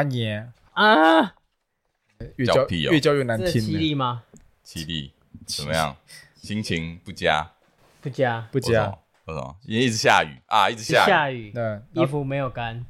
[0.00, 1.34] 阿爷啊，
[2.36, 4.22] 越叫叫屁哦越叫越难这是听了，犀利吗？
[4.64, 5.12] 凄厉
[5.44, 5.94] 怎么样？
[6.36, 7.52] 心情不佳，
[8.00, 8.98] 不佳，不佳为什么？
[9.26, 9.56] 为什么？
[9.66, 11.06] 因为一直下雨啊，一直下雨。
[11.06, 12.86] 下雨，那衣服没有干，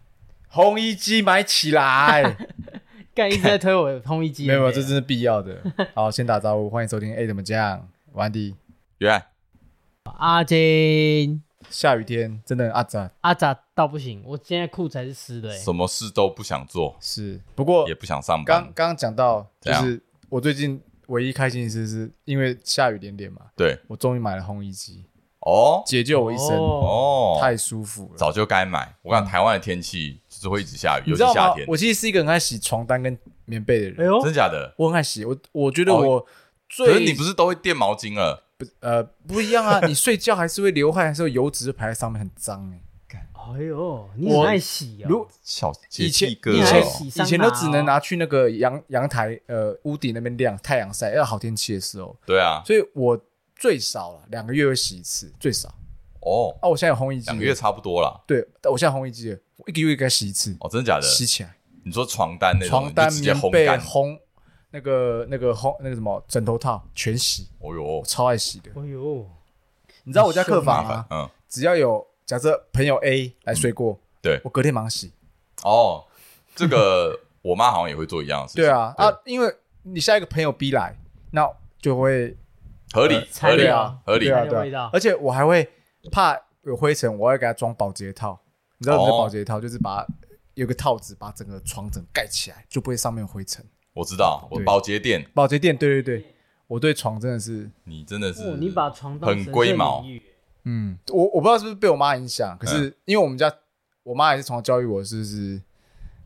[0.52, 2.36] 烘衣机买起来，
[3.12, 5.60] 干一直在推我的烘衣机，没有，没有，这真是必要的。
[5.94, 7.12] 好，先打招呼，欢迎收听。
[7.12, 7.88] 哎，怎么讲？
[8.12, 8.54] 我安迪。
[8.98, 9.20] 原
[10.04, 18.72] 阿金下雨天真的很阿杂，阿杂到不行，我现在裤子还是湿的欸，什么事都不想做，是不过也不想上刚班。
[18.74, 25.04] 刚刚讲到，就样是我最近唯一开心的事，是因为下雨点点嘛，对，我终于买了烘衣机，
[25.40, 28.14] 哦解救我一生，哦，哦太舒服了。
[28.16, 28.94] 早就该买。
[29.02, 31.66] 我看台湾的天气就是会一直下雨，你知道吗尤其夏天？。
[31.68, 34.74] 我其实是一个很爱洗床单跟棉被的人，哎呦，真假的？
[34.76, 35.24] 我很爱洗。
[35.24, 36.26] 我我觉得哦我
[36.68, 38.44] 最、可是你不是都会垫毛巾了？
[38.80, 42.80] 呃不一样啊， 你睡觉还是会流汗，还是会油脂排在上面，很脏哎、
[43.34, 53.20] 哎呦，你很爱洗如哦，小以前以前以前都只能拿去那个阳阳台呃屋顶那边晾太阳晒，要好天气的时候，对啊，所以我
[53.56, 55.74] 最少了两个月会洗一次，最少。
[56.20, 56.68] 哦，啊。
[56.68, 57.26] 我现在有烘衣机。
[57.26, 58.22] 了，两个月差不多了。
[58.26, 61.02] 对，我现在烘衣机了，我一个月该洗一次，哦，真的假的？
[61.02, 64.18] 洗起来，你说床单那种，床单、棉被、烘
[64.70, 68.70] 那个那个烘那个什么枕头套全洗，哦呦，超爱洗的。
[68.74, 69.26] 哦呦，
[70.04, 75.12] 你知道我家客房啊，，麻烦嗯，只要有假设朋友 A 来睡过，对，我隔天马上洗。
[75.64, 76.04] 哦，
[76.54, 78.62] 这个 我妈好像也会做一样的事情。
[78.62, 80.96] 对啊啊，因为你下一个朋友 B 来，
[81.32, 81.48] 那
[81.80, 82.36] 就会
[82.92, 84.34] 合理，合理料啊，合理对。
[84.34, 85.68] 啊对啊而且我还会
[86.12, 88.40] 怕有灰尘，我会给他装保洁套。
[88.78, 89.60] 你知道什么是哦保洁套？
[89.60, 90.06] 就是把
[90.54, 93.64] 有个套子把整个床整盖起来，就不会上面有灰尘。
[93.94, 96.34] 我知道，我对保洁店，保洁店，对对对，
[96.66, 100.22] 我对床真的是，你真的是哦，你把床当很神圣龟毛领域。
[100.64, 103.52] 嗯，我我不知道是不是被我妈影响，可是因为我们家
[104.02, 105.62] 我妈也是从小教育我，是不是？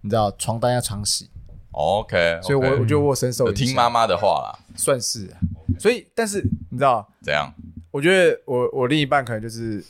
[0.00, 1.30] 你知道床单要常洗
[1.70, 3.66] ，OK，所以我我觉得我有深受有影响。
[3.68, 4.58] 听妈妈的话啦。
[4.76, 5.40] 算是啊。
[5.78, 7.50] 所以，但是你知道，怎样？
[7.90, 9.82] 我觉得我我另一半可能就是，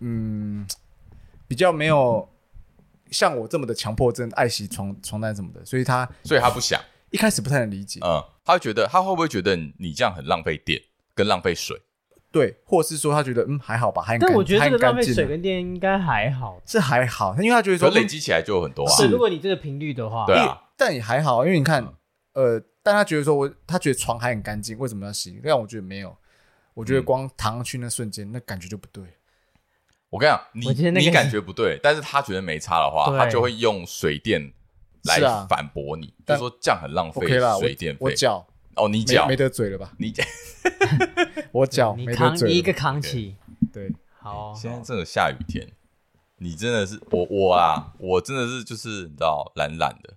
[0.00, 0.66] 嗯，
[1.46, 2.28] 比较没有
[3.12, 6.80] 像我这么的强迫症，爱洗床床单什么的，所以他所以他不想，
[7.14, 10.82] 一开始不太能理解，嗯，他会觉得他会不会觉得你这样很浪费电
[11.14, 11.80] 跟浪费水？
[12.32, 18.96] 对，或是说他觉得嗯还好吧，还很但我觉得这个浪费水跟电应该还好，这还好，因为他觉得说累积起来就有很多啊。
[18.96, 21.84] 是如果你这个频率的话，对啊，但也还好，因为你看
[22.32, 25.40] 嗯，呃，但他觉得说我他觉得床还很干净，为什么要洗？
[25.44, 26.16] 但我觉得没有，
[26.74, 29.04] 我觉得光躺上去那瞬间，那感觉就不对。
[30.10, 34.52] 我跟你讲，你你感觉不对，但是他觉得没差的话，他就会用水电
[35.04, 35.46] 来是啊。
[35.48, 37.98] 反驳你，就但说这样很浪 OK 啦，费水电费。
[38.00, 39.92] 我我脚哦，你脚没没得嘴了吧？
[39.98, 40.24] 你脚，
[41.52, 43.36] 我脚你没得嘴了吧，扛你一个扛起，
[43.72, 43.92] 对。
[44.18, 44.52] 好。
[44.52, 45.68] 哦，现在这个下雨天，
[46.38, 50.14] 你真的是我我啊，我真的是就是你知道懒懒的，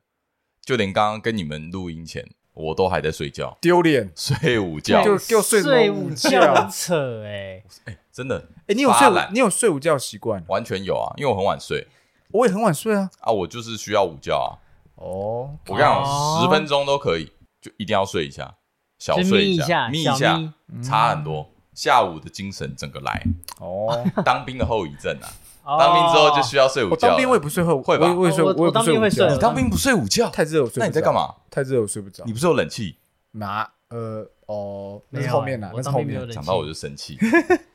[0.61, 4.11] 就连刚刚跟你们录音前，我都还在睡觉，丢脸！
[4.15, 7.63] 睡午觉，就给我睡什么睡午午觉觉很扯哎，
[8.11, 9.31] 真的哎，你有睡懒。
[9.31, 10.43] 你有睡午觉习惯？
[10.47, 11.87] 完全有啊，因为我很晚睡。
[12.31, 13.09] 我也很晚睡啊。
[13.19, 14.57] 啊，我就是需要午觉啊，
[14.97, 17.31] 哦，我跟你讲，哦十分钟都可以，
[17.61, 18.55] 就一定要睡一下，
[18.99, 20.37] 小睡一下眯一下，
[20.83, 21.49] 差很多。
[21.73, 23.23] 下午的精神整个来，
[23.59, 25.29] 哦，当兵的后遗症啊，
[25.63, 26.95] 哦当兵之后就需要睡午觉了。
[26.95, 30.79] 我当兵我也不睡后，会吧我也睡，我不睡午觉当兵会睡你当兵不睡午觉，太热我睡不着。
[30.79, 31.13] 那你在干？
[31.13, 31.35] 嘛？
[31.51, 32.33] 太热我睡不着你。
[32.33, 32.97] 不是有冷气？
[33.33, 36.21] 拿呃哦，那没有是后面啦欸，那是后面我当兵没有。
[36.21, 37.19] 冷气讲到我就生气。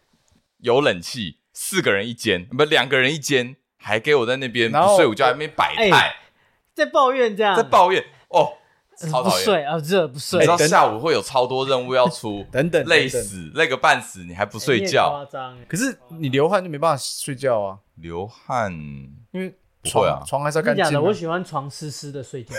[0.59, 6.15] 有冷气，四个人一间，不两个人一间，还给我在那边不睡午觉，还没摆哎态，
[6.75, 8.53] 在抱怨这样，在抱怨哦，
[8.97, 9.44] 超不讨厌。
[9.44, 13.22] 睡啊，热不睡你知，道等下午会有超多任务要出， 等等，累等等。
[13.22, 18.72] 死，累个半死，你还不睡哎你也觉，夸张欸可是你流汗就没办法睡觉啊，流汗。
[19.33, 20.91] 因为不会啊床床还是要真的假的？
[20.91, 21.03] 干净啊。
[21.03, 22.54] 我喜欢床湿湿的睡觉，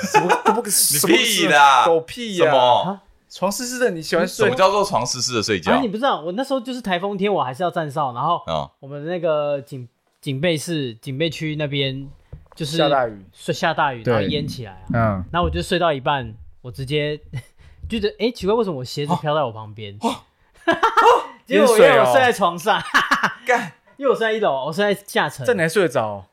[0.48, 1.86] 我不你什么屁啦！
[1.86, 2.46] 狗屁呀！
[2.46, 2.82] 什么？
[2.82, 4.56] 啊床湿湿的，你喜欢睡什么？
[4.56, 5.72] 叫做床湿湿的睡觉？
[5.72, 9.88] 啊，你不知道，我那时候就是台风天，我还是要站哨，然后啊，我们那个警
[10.22, 12.08] 警备室、警备区那边
[12.56, 17.20] 就是下大雨，睡下大雨，然后淹起来啊，嗯，然后我就睡到一半，我直接
[17.90, 19.98] 觉得哎、奇怪，为什么我鞋子飘在我旁边？
[21.46, 22.82] 结果我因为我睡在床上，
[23.46, 23.74] 干！
[23.98, 25.46] 因为我睡在一楼，我睡在下层。
[25.46, 26.26] 这，你还睡得着？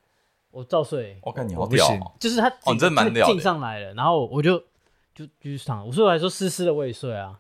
[0.53, 1.99] 我照睡，我看你好我不行。
[1.99, 3.33] 屌哦，就是他哦你真的蛮屌的。
[3.33, 4.59] 进上来了，然后我就
[5.15, 7.39] 就就去躺，我睡我还说湿湿的我也睡啊，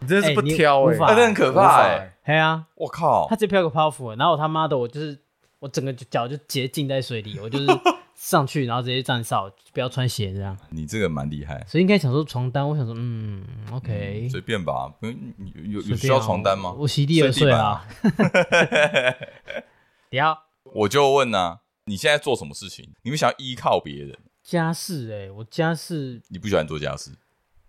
[0.00, 1.06] 你真的是不哎你挑哎，无法。
[1.08, 2.12] 那真的很可怕哎！
[2.24, 3.26] 嘿啊，我靠。
[3.28, 3.36] 他！
[3.36, 5.18] 直接飘个泡芙，然后我他妈的我就是
[5.60, 7.66] 我整个脚就直接浸在水里，我就是
[8.14, 14.88] 上去然后直接站哨，不要穿鞋这样，你这个蛮厉害，所以应该想说床单，我想说嗯，OK，随便吧。
[15.00, 16.72] 不用有有有需要床单吗？
[16.72, 17.86] 我席地而睡啊。
[18.02, 18.16] 等
[20.10, 24.16] 一下，我就问呢，你现在做什么事情，你会想要依靠别人？
[24.42, 27.10] 家事哎、欸，我家事你不喜欢做家事？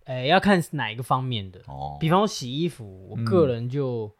[0.05, 1.97] 哎、欸，要看哪一个方面的哦。
[1.99, 4.15] 比方说洗衣服，我个人就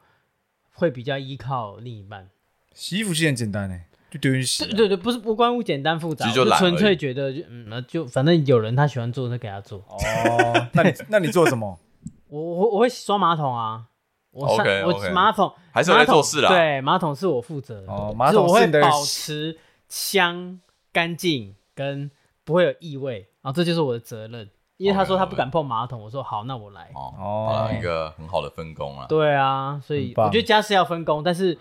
[0.73, 2.29] 会比较依靠另一半。
[2.79, 4.63] 洗衣服其实很简单哎、欸，就丢进去洗。
[4.65, 9.79] 对对对，不是不关乎简单复杂，就纯粹觉得就嗯，那就反正有人他喜欢做，就给他做。
[9.89, 11.77] 哦，那你那你做什么？
[12.29, 13.85] 我我我会刷马桶啊。
[14.31, 16.49] 我 OK，我马桶还是在做事啦。
[16.49, 17.91] 对，马桶是我负责的。
[17.91, 20.59] 哦，马桶是我会保持香
[20.93, 22.09] 干净跟。
[22.45, 24.49] 不会有异味，然后这就是我的责任。
[24.77, 26.89] 因为他说他不敢碰马桶，我说好，那我来。
[26.95, 29.05] 哦，一个很好的分工啊。
[29.07, 31.55] 对啊，所以我觉得家事要分工，但是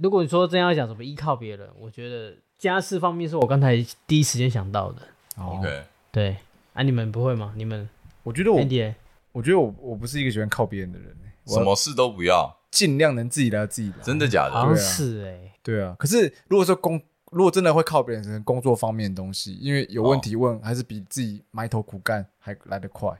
[0.00, 5.02] 如果你说真要讲什么依靠别人，我觉得家事方面是我刚才第一时间想到的。
[5.38, 6.36] OK，对，
[6.74, 7.52] 啊，你们不会吗？
[7.56, 7.88] 你们？
[8.22, 8.58] 我觉得我，
[9.32, 11.16] 我觉得我我不是一个喜欢靠别人的人，
[11.46, 13.96] 什么事都不要，尽量能自己来自己来。
[14.02, 14.52] 真的假的？
[14.52, 15.96] 好像是哎，对啊。
[15.98, 17.00] 可是如果说工
[17.30, 23.10] 如果真的会靠别人，是工作方面的东西，因为有问题问，还是比自己埋头苦干还来得快。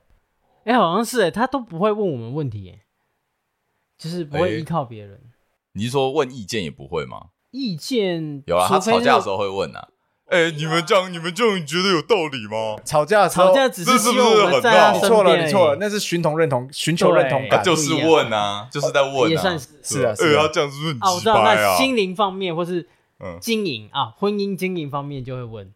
[0.64, 2.84] 哎、欸，好像是哎，他都不会问我们问题，哎，
[3.98, 5.31] 就是不会依靠别人、欸。
[5.72, 7.28] 你是说问意见也不会吗？
[7.50, 9.88] 意见有啊，他吵架的时候会问啊。
[10.26, 12.80] 哎、欸，你们这样，你们这样，你觉得有道理吗？
[12.84, 15.08] 吵架的时候，吵架只是希望我们在他身边。
[15.08, 20.14] 你错了，你错了，那是寻同认同，寻求认同感，就是问啊，就是在问啊，也算是是啊。
[20.18, 22.88] 哎、欸，他这样是不是很哦，我知道，那心灵方面或是。
[23.40, 25.72] 经营啊，婚姻经营方面就会问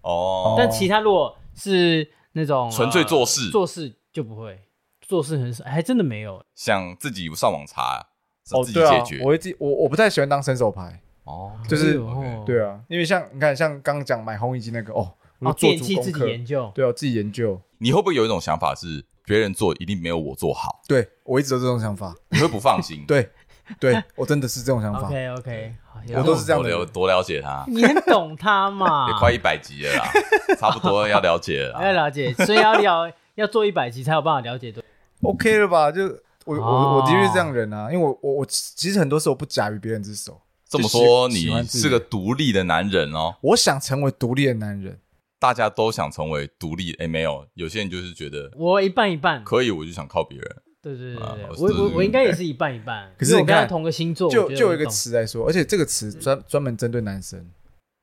[0.00, 4.58] 哦，但其他如果是那种纯粹做事，做事就不会，
[5.00, 6.44] 做事很少，还真的没有。
[6.56, 8.08] 想自己上网查，
[8.52, 9.20] 哦，自己解决。
[9.22, 12.00] 我会自我我不太喜欢当伸手牌哦，就是
[12.46, 17.60] 对啊，因为像你看，像刚刚讲买烘衣机那个哦，我做电器自己研究，对啊，自己研究。
[17.78, 20.80] 你会不会有一种想法是，别人做一定没有我做好？
[20.88, 23.04] 对，我一直都这种想法，你会不放心？
[23.08, 23.30] 对。
[23.78, 25.08] 对，我真的是这种想法。
[25.08, 25.74] OK OK，
[26.16, 26.86] 我都是这样的。
[26.86, 29.06] 多了解他，你很懂他嘛？
[29.12, 30.10] 也快一百集了啦，
[30.58, 31.78] 差不多要了解了。
[31.84, 34.72] 要了解，所以要聊，要做一百集才有办法了解。
[34.72, 34.82] 对
[35.20, 35.92] ，OK 了吧？
[35.92, 36.08] 就
[36.48, 40.40] 我我我的确是这样人啊，因为我我我其实很多时候不假于别人之手。
[40.66, 43.36] 这么说，你是个独立的男人哦。
[43.42, 44.98] 我想成为独立的男人，
[45.38, 46.92] 大家都想成为独立。
[46.94, 50.56] 哎，没有，有些人就是觉得我一半一半可以，我就想靠别人。
[50.80, 53.12] 对对对对，我我我应该也是一半一半。
[53.18, 57.44] 可是我跟他同个星座，就就有一个词来说，而且这个词专专门针对男生。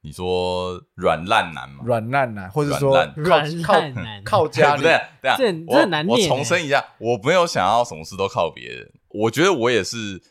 [0.05, 1.83] 你说软烂男吗？
[1.83, 4.83] 软烂男，或者说软烂男，靠家里。
[4.83, 6.29] 对对啊，这这难念。
[6.29, 8.93] 我重申一下，我没有想要什么事都靠别人。
[9.09, 10.21] 我觉得我也是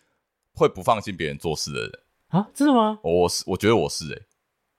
[0.55, 1.91] 会不放心别人做事的人
[2.29, 2.47] 啊？
[2.55, 3.01] 真的吗？
[3.03, 4.23] 我是，我觉得我是哎，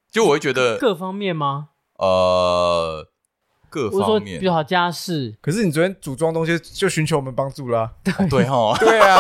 [0.10, 1.70] 就我会觉得各方面吗？
[1.98, 3.12] 呃。
[3.68, 5.36] 各方面，比如好家事。
[5.42, 7.92] 可是你昨天组装东西就寻求我们帮助了，
[8.30, 9.20] 对哈， 对啊，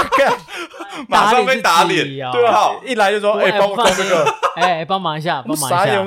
[1.07, 4.25] 马上被打脸，对啊，一来就说，哎，帮我装这个，
[4.55, 6.03] 哎，帮忙一下，帮忙一下，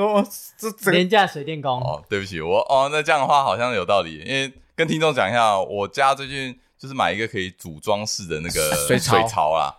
[0.81, 1.81] 这廉价水电工。
[1.81, 9.75] 哦，对不起，我哦，那这样的话好像有道理，因为跟听众讲一下，我家最近就是买一个可以组装式的那个水槽啦，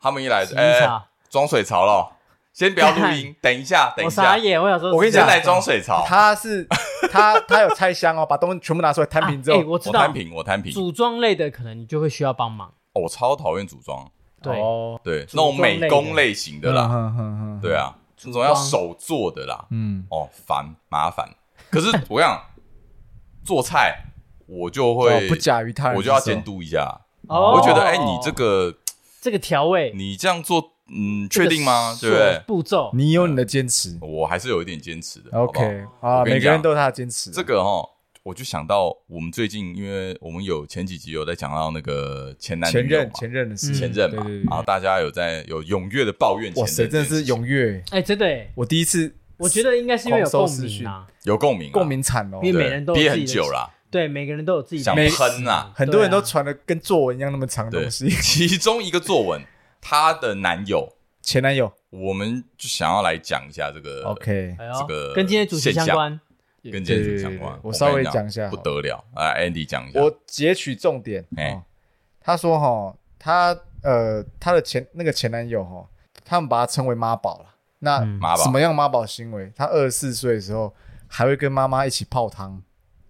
[0.00, 0.88] 他们一来，哎，
[1.30, 2.16] 装水槽了。
[2.52, 4.22] 先不要录音， 等一下，等一下。
[4.22, 6.04] 我傻眼，我想说，我跟你讲，先来装水槽。
[6.06, 6.68] 他是
[7.10, 10.70] 他他有拆箱哦，把东西全部拿出来摊平之后，我知道摊平，我摊平。
[10.70, 12.68] 组装类的可能你就会需要帮忙。
[12.92, 14.06] 哦，我超讨厌组装，
[14.42, 14.56] 对
[15.02, 21.28] 对，那种美工类型的啦，对啊，这种要手做的啦，嗯，哦，烦麻烦。
[21.70, 22.42] 可是我跟你讲，
[23.44, 24.04] 做菜
[24.46, 27.00] 我就会不假于他人，我就要监督一下。
[27.28, 28.74] 我会觉得，哎，你这个
[29.20, 30.70] 这个调味，你这样做。
[30.94, 31.96] 嗯，确定吗？
[31.98, 32.42] 对不对？
[32.46, 35.30] 步骤，你有你的坚持，我还是有一点坚持的。
[35.38, 37.30] OK 啊，每个人都有他的坚持。
[37.30, 37.88] 这个哈，
[38.24, 47.82] 我就想到我们最近，因为我们有前几集有在讲到那个前男前任前任的事，前任嘛，然后大家有在有踊跃的抱怨前任，哇塞，真的是踊跃！
[47.90, 59.42] 哎，真的，我第一次，我觉得应该是因为有共鸣啊，有共鸣，共鸣惨哦，因为每人都憋很久了，对，每个人都有自己想喷啊，很多人都传的跟作文一样那么长的东西， 其中一个作文，
[59.80, 60.96] 她的男友。
[61.24, 66.20] 前男友，我们就想要来讲一下这个，OK，这个跟今天主题相关，
[66.70, 67.58] 跟今天主题相关。
[67.62, 70.00] 我稍微讲一下，不得了，啊，Andy 讲一下。
[70.00, 71.26] 我截取重点。
[71.36, 71.62] 哎，
[72.20, 75.88] 他说哈，他呃，他的前那个前男友哈，
[76.24, 77.46] 他们把他称为妈宝了。
[77.80, 78.00] 那
[78.36, 79.50] 什么样妈宝行为？
[79.56, 80.72] 他二十四岁的时候
[81.08, 82.62] 还会跟妈妈一起泡汤。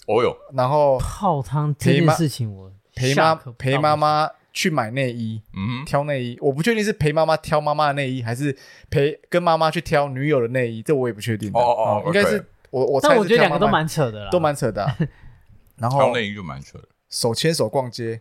[0.07, 4.31] 哦哟，然后泡汤这件事情，我陪妈陪妈妈。
[4.55, 8.55] 去买内衣，嗯，挑内衣，我不确定是陪妈妈挑妈妈的内衣，还是
[8.91, 11.51] 陪跟妈妈去挑女友的内衣，这我也不确定。
[11.55, 14.91] 哦哦哦，应该是我我猜，但我觉得两个都蛮扯的啦，都蛮扯的。
[15.77, 18.21] 然后挑内衣就蛮扯的，手牵手逛街，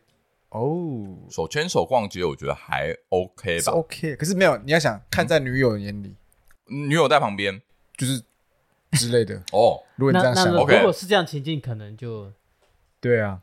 [0.50, 4.16] 哦，手牵手逛街，我觉得还 OK 吧，OK。
[4.18, 6.16] 可是没有，你要想看在女友的眼里，
[6.66, 7.62] 女友在旁边，
[7.96, 8.22] 就是
[8.92, 9.82] 之类的 哦。
[9.96, 12.32] 如果你这样想，如果是这样情境，可能就
[13.00, 13.40] 对啊。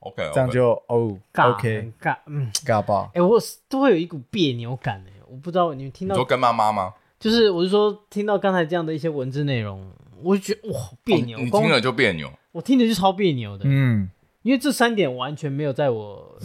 [0.00, 3.10] OK，这样就哦，OK，尬，嗯，尬爆。
[3.14, 6.92] 哎，我都会有一股别扭感哎，我不知道你们听到，你说跟妈妈吗？
[7.18, 9.90] 就是，我是说听到刚才这样的一些文字内容，
[10.24, 14.08] 我就觉得哇，别扭，你听了就别扭，我听着就超别扭的，嗯，
[14.42, 16.38] 因为这三点完全没有在我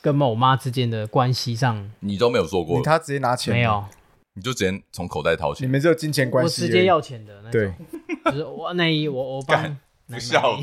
[0.00, 3.84] 跟我妈之间的关系上，你都没有做过，他直接拿钱，没有，
[4.34, 10.58] 你就直接从口袋掏钱，你们只有金钱关系，我直接要钱的那种，对，就是我内衣，我我帮，不笑，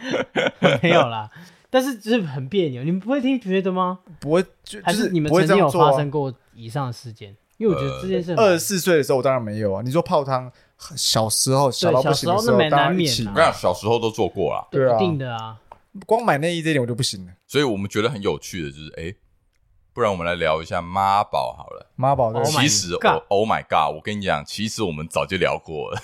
[0.82, 1.30] 没有啦。
[1.70, 3.98] 但是就是很别扭，你们不会听觉得吗？
[4.20, 7.36] 不会，就还是你们曾经有发生过以上的事件？
[7.58, 9.82] 因为我觉得这件事二十四岁的时候我当然没有啊。
[9.84, 10.50] 你说泡汤，
[10.96, 13.22] 小时候小到不行的时候，当然一起。
[13.22, 15.56] 我跟你讲，小时候都做过啊，对啊，一定的啊。
[16.06, 17.32] 光买内衣这点我就不行了。
[17.46, 19.14] 所以我们觉得很有趣的就是，哎。
[19.94, 21.90] 不然我们来聊一下妈宝好了。
[21.96, 22.92] 妈宝，其实
[23.26, 23.92] ，Oh my God！
[23.96, 26.00] 我跟你讲，其实我们早就聊过了。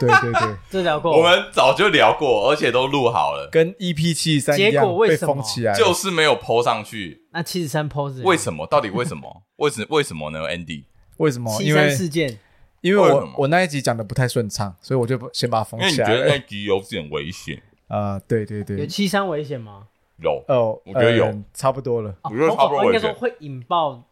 [0.00, 1.16] 对对对， 这聊过。
[1.16, 7.24] 我们早就聊过，而且都录好了，跟 EP 七十三一样被封起来，就是没有 PO 上去。
[7.30, 8.66] 那七十三 PO 是为什么？
[8.66, 9.42] 到底为什么？
[9.58, 10.86] 为什为什么呢？Andy，
[11.18, 11.56] 为什么？
[11.56, 12.40] 七三事件。
[12.80, 16.08] 因为我我那一集讲的不太顺畅，所以我就先把它封起来。
[16.08, 18.18] 因为你觉得那集有点危险啊？
[18.28, 19.88] 对对对，有七三危险吗？
[20.18, 22.14] 有哦，我觉得有，差不多了。
[22.24, 22.84] 我觉得差不多。
[22.86, 24.02] 应该说会引爆。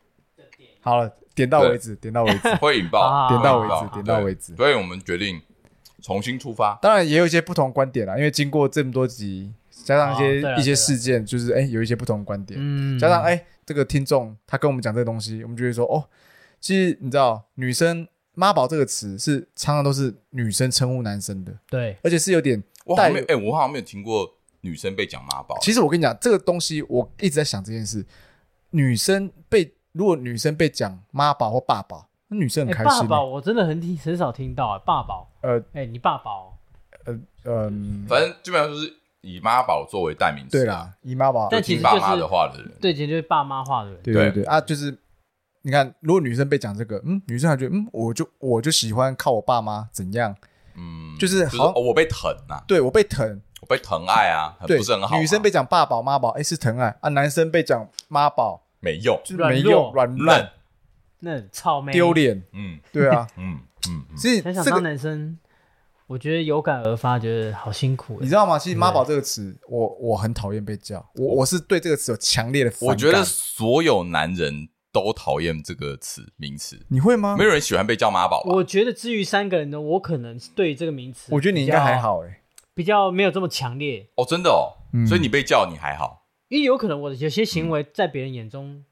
[0.81, 4.55] 好了，点到为止，点到为止， 会引爆，点到为止，点到为止。
[4.55, 5.41] 所以我们决定
[6.03, 6.79] 重新出发。
[6.83, 12.61] 当然也有一些不同观点啦，因为经过这么多集，加上一些一些事件，就是哎，有一些不同观点。
[12.63, 16.05] 嗯，加上哎，这个听众他跟我们讲这个东西，我们就会说哦，
[16.61, 24.29] 其实你知道，女生妈宝这个词是常常都是女生称呼男生的，对，而且是有点我好像没有，哎，我好像没有听过
[24.61, 25.59] 女生被讲妈宝。
[25.61, 28.05] 其实我跟你讲，这个东西我一直在想这件事，
[28.71, 29.75] 女生被。
[29.95, 33.03] 如果女生被讲妈宝或爸宝，那女生很开心。
[33.03, 35.31] 爸宝我真的很听很少听到啊，爸宝。
[35.41, 36.59] 呃，哎，你爸宝。
[37.05, 40.59] 呃嗯，反正基本上就是以妈宝作为代名词。
[40.59, 41.47] 对啦，以妈宝。
[41.49, 44.01] 但其实爸妈的话的人，对，其实就是爸妈话的人。
[44.03, 44.99] 对对对啊，就是
[45.67, 50.37] 你看，如果女生被讲这个，嗯，女生还觉得，嗯，我就我就喜欢靠我爸妈怎样，
[50.77, 55.19] 嗯，就是好，我被疼啊，对我被疼，我被疼爱啊，不是很好。
[55.19, 58.61] 女生被讲爸宝妈宝，哎，是疼爱啊，男生被讲妈宝。
[58.81, 59.19] 没用，
[59.49, 60.53] 没用，软烂，
[61.21, 65.39] 嫩草莓丢脸，嗯，对啊，嗯嗯，所以想当男生，
[66.07, 68.19] 我觉得有感而发，觉得好辛苦。
[68.21, 68.59] 你知道吗？
[68.59, 72.89] 其实“妈宝”这个词，我我很讨厌被叫，我我是对这个词有强烈的反感。
[72.89, 76.87] 我觉得所有男人都讨厌这个词名词。
[76.89, 77.37] 你会吗？
[77.37, 78.41] 没有人喜欢被叫妈宝。
[78.47, 84.07] 我觉得至于三个人呢，我可能对这个名词，我觉得你应该还好哎，比较没有这么强烈。
[84.15, 86.27] 哦，真的哦，所以你被叫你还好。
[86.49, 88.85] 因为有可能我的有些行为在别人眼中，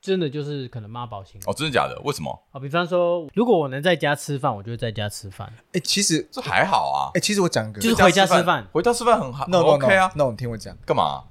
[0.00, 2.00] 真的就是可能妈宝行为哦，真的假的？
[2.04, 2.42] 为什么？
[2.52, 5.52] 啊，比方说，如果我能在家吃饭，我就会在家吃饭。
[5.72, 7.10] 哎，其实这还好啊。
[7.14, 10.12] 哎，其实我讲一个，就是回家吃饭，回家吃饭很好，OK 啊。
[10.14, 11.24] 那你听我讲，干嘛？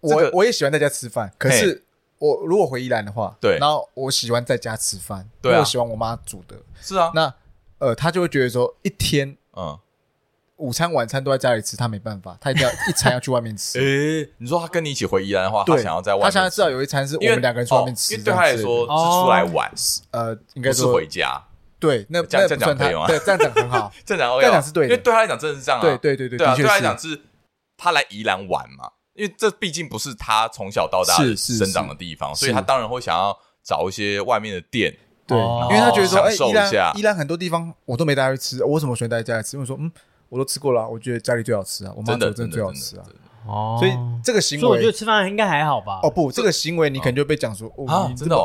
[0.00, 1.82] 我我也喜欢在家吃饭，可是
[2.26, 6.56] 我如果回宜兰的话，对，然后我喜欢在家吃饭，因为我喜欢我妈煮的。
[6.80, 7.34] 是啊，那
[7.78, 9.78] 呃，他就会觉得说，一天，嗯。
[10.56, 13.76] 午餐、晚餐都在家里吃，他没办法，他一定要 一餐要去外面吃。
[13.80, 18.14] 诶，你说他跟你一起回宜兰的话，他想要在外面，他现在至少有一餐是我们两个人去外面吃。
[18.14, 19.70] 因为对他来说是出来玩，
[20.12, 21.42] 呃，应该是回家。
[21.80, 23.08] 对，那这样这样讲可以吗？
[23.08, 25.80] 对，这样讲很好， 这样讲这样讲是对的，因为对他来讲真的是这样。
[25.80, 27.20] 对对对对，对啊，对他来讲是，
[27.76, 34.96] 他来宜兰玩嘛，因为这毕竟不是他从小到大生长的地方，所以他当然会想要找一些外面的店。
[35.26, 39.56] 对，因为他觉得说，哎，宜兰宜兰很多地方我都没带他去吃，我为什么选在家里吃？
[39.56, 39.90] 因为说，嗯。
[40.30, 43.04] 我都吃过了，我觉得家里最好吃啊，我妈做的真的最好吃啊。
[43.46, 43.92] 哦，所以
[44.24, 46.00] 这个行为，我觉得吃饭应该还好吧。
[46.02, 48.36] 哦不，这个行为你可能就被讲说，哦，真的，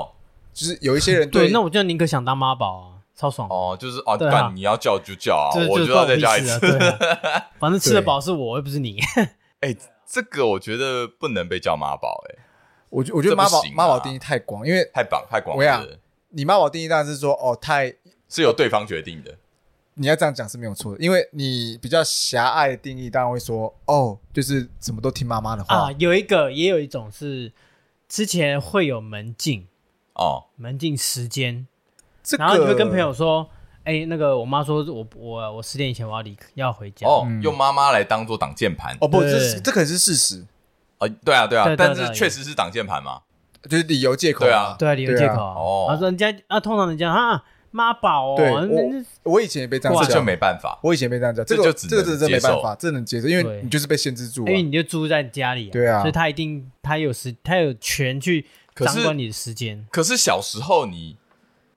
[0.54, 3.50] 就是有一些人 对，那我就宁可想当妈宝啊，超爽。
[3.50, 6.60] 哦，就是哦，但你要叫就叫啊，我就要在家里吃，
[7.58, 9.00] 反正吃得饱是我，又不是你。
[9.62, 9.76] 哎，
[10.12, 12.44] 这个我觉得不能被叫妈宝，哎，
[12.90, 16.00] 我觉我觉得妈宝妈宝定义太广，因为太广太广了。
[16.30, 17.94] 你妈宝定义当然是说，哦，太
[18.28, 19.38] 是由对方决定的。
[19.94, 25.92] 你要这样讲是没有错的，因为你比较狭隘的定义，当然会说哦，就是什么都听妈妈的话啊。
[26.00, 27.52] 有一个，也有一种是
[28.08, 29.68] 之前会有门禁
[30.14, 31.68] 哦，门禁时间，
[32.24, 33.50] 这个、然后你会跟朋友说，
[33.84, 40.46] 哎，那个我妈说我我我十点以前我要离要回家哦，嗯、用妈妈来当做挡箭盘哦，不，这是这可是事实
[40.98, 43.22] 啊、哦，对啊对啊，但是确实是挡箭盘嘛，
[43.70, 47.44] 就是理由借口对啊，对理由借口哦，他说人家啊，通常人家啊。
[47.72, 50.80] 妈宝哦，对，我我以前也被这样叫，这就没办法。
[50.82, 58.44] 我以前被这样叫，这个这个这这没办法，这能接受，因为你就是被限制住，因为你就住在家里，对啊，所以他一定他有时他有权去
[58.76, 59.86] 掌管你的时间。
[59.92, 61.16] 可是小时候你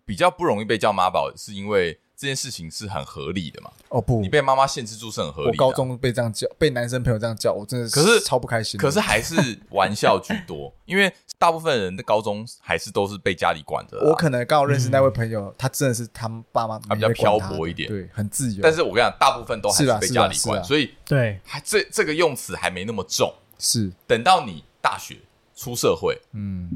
[0.05, 3.71] 比较不容易被叫妈宝，是因为这件事情是很合理的嘛？
[3.89, 5.65] 哦不，你被妈妈限制住是很合理的。
[5.65, 8.79] 我高中被这样叫，被男生朋友这样叫，我真的是可是超不开心。
[8.79, 9.35] 可是还是
[9.71, 13.99] 玩笑居多， 因为大部分人的高中还是都是被家里管着。
[14.09, 18.61] 我可能刚好认识那位朋友，他真的是他们爸妈比较漂泊一点，对，很自由。
[18.63, 23.33] 但是我跟你讲，大部分都还是被家里管，所以对，还这这个用词还没那么重。
[23.59, 25.17] 是等到你大学
[25.55, 26.69] 出社会，嗯，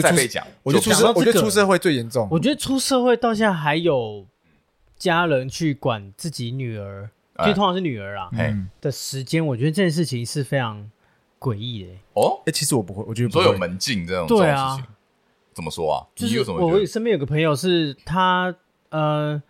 [0.00, 2.26] 再被讲，我觉得出社，我觉得出社会最严重。
[2.30, 4.26] 我觉得出社会到现在还有。
[4.96, 7.10] 家人去管自己女儿，
[7.44, 10.88] 就通常是女儿啊，嗯的时间，我觉得这件事情是非常
[11.38, 11.90] 诡异的。
[12.14, 14.78] 哦，哎，其实我不会，我觉得都有门禁这种对啊，
[15.52, 16.06] 怎么说啊？
[16.14, 18.54] 就是我身边有个朋友是他，
[18.90, 19.42] 呃，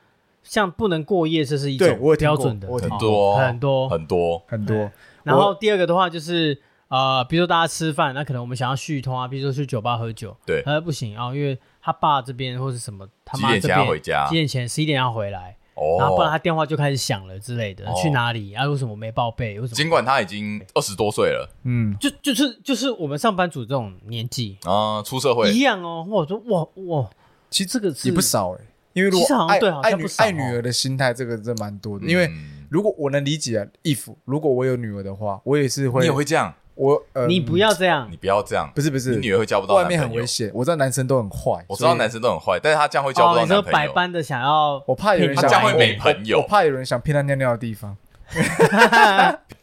[0.43, 4.91] 像不能过夜，这是一种标准的，很多很多很多很多。
[5.23, 11.59] 然后第二个的话就是，呃，比如说大家吃饭，那可能我们想要续通啊，比如说去酒吧喝酒，对，他说不行啊，因为。
[11.87, 14.27] 他爸这边或是什么，他妈这边几点要回家？
[14.27, 14.67] 几点前？
[14.67, 15.55] 十一点要回来。
[15.75, 17.85] 哦，然后不然他电话就开始响了之类的。
[17.93, 18.55] 去哪里？
[18.55, 18.65] 啊？
[18.65, 19.61] 为什么没报备？
[19.61, 19.77] 为什么？
[19.77, 26.07] 尽管他已经二十多岁了，嗯，就就是就是我们上班族这种年纪啊，出社会一样哦。
[26.09, 27.11] 我说哇哇，
[27.51, 28.65] 其实这个也不少哎，
[28.95, 32.07] 因为如果爱爱女爱女儿的心态，这个真蛮多的。
[32.07, 32.31] 因为
[32.71, 36.55] 如果我能理解啊，if 如果我有女儿的话，我也是会，你也会这样。
[36.75, 40.51] 我呃，你不要这样，你不要这样，不是不是，你女儿会交不到男朋友，外面很危险。
[40.53, 43.63] 我知道男生都很坏，我知道男生都很坏，但是他这样会交不到男朋友。
[43.63, 47.97] 你说百般的想要，我怕有人想这样会没朋友，我怕有人想骗他尿尿的地方。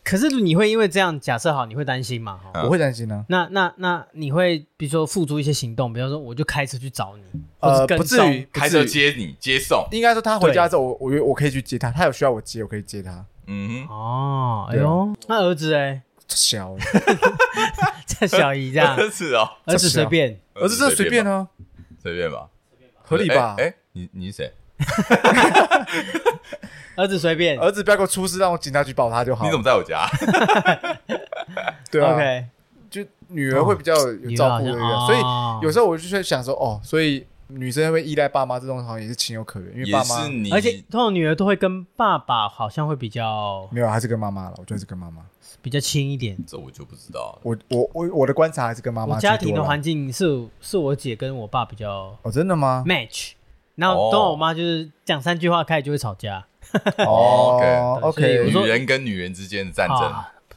[0.04, 2.40] 可是你会因为这样假设好，你会担心吗？
[2.64, 3.26] 我会担心呢。
[3.28, 9.86] 那那那你会比如说付出一些行动，比方说我就开车去找你，呃，不至于开车接你接送。
[9.92, 13.26] 应该说他回家之后，我我我可以去接他，他有需要我接，我可以接他。
[13.48, 16.02] 嗯哦，哎呦，那儿子哎。
[16.36, 16.76] 小，
[18.06, 21.48] 这小姨这样，儿子哦，儿子随便，儿子这随便哦，
[22.02, 22.48] 随便吧，
[23.02, 23.56] 合理吧？
[23.58, 24.54] 哎，你你是谁？
[26.98, 29.46] 儿子随便，儿子不要给我出事，让我警察局保他就好。
[29.46, 30.06] 你怎么在我家？
[31.90, 32.18] 对啊，
[32.90, 34.74] 就女儿会比较有照顾的，
[35.08, 35.20] 所以
[35.64, 40.16] 有时候我就会想说，哦，所以女生会依赖爸妈这种好像也是情有可原，因为爸妈，
[40.52, 45.22] 而且通常女儿都会跟爸爸好像会比较没有，还是跟妈妈了，我觉得是跟妈妈。
[45.62, 47.40] 比较轻一点，这我就不知道了。
[47.44, 49.20] 我我我我的观察还是跟妈妈。
[49.20, 53.34] 家庭的环境是是我姐跟我爸比较哦，真的吗？match，
[53.76, 56.44] 然后等我妈就是讲三句话开始就会吵架。
[57.06, 60.14] 哦， OK，女人跟女人之间的战争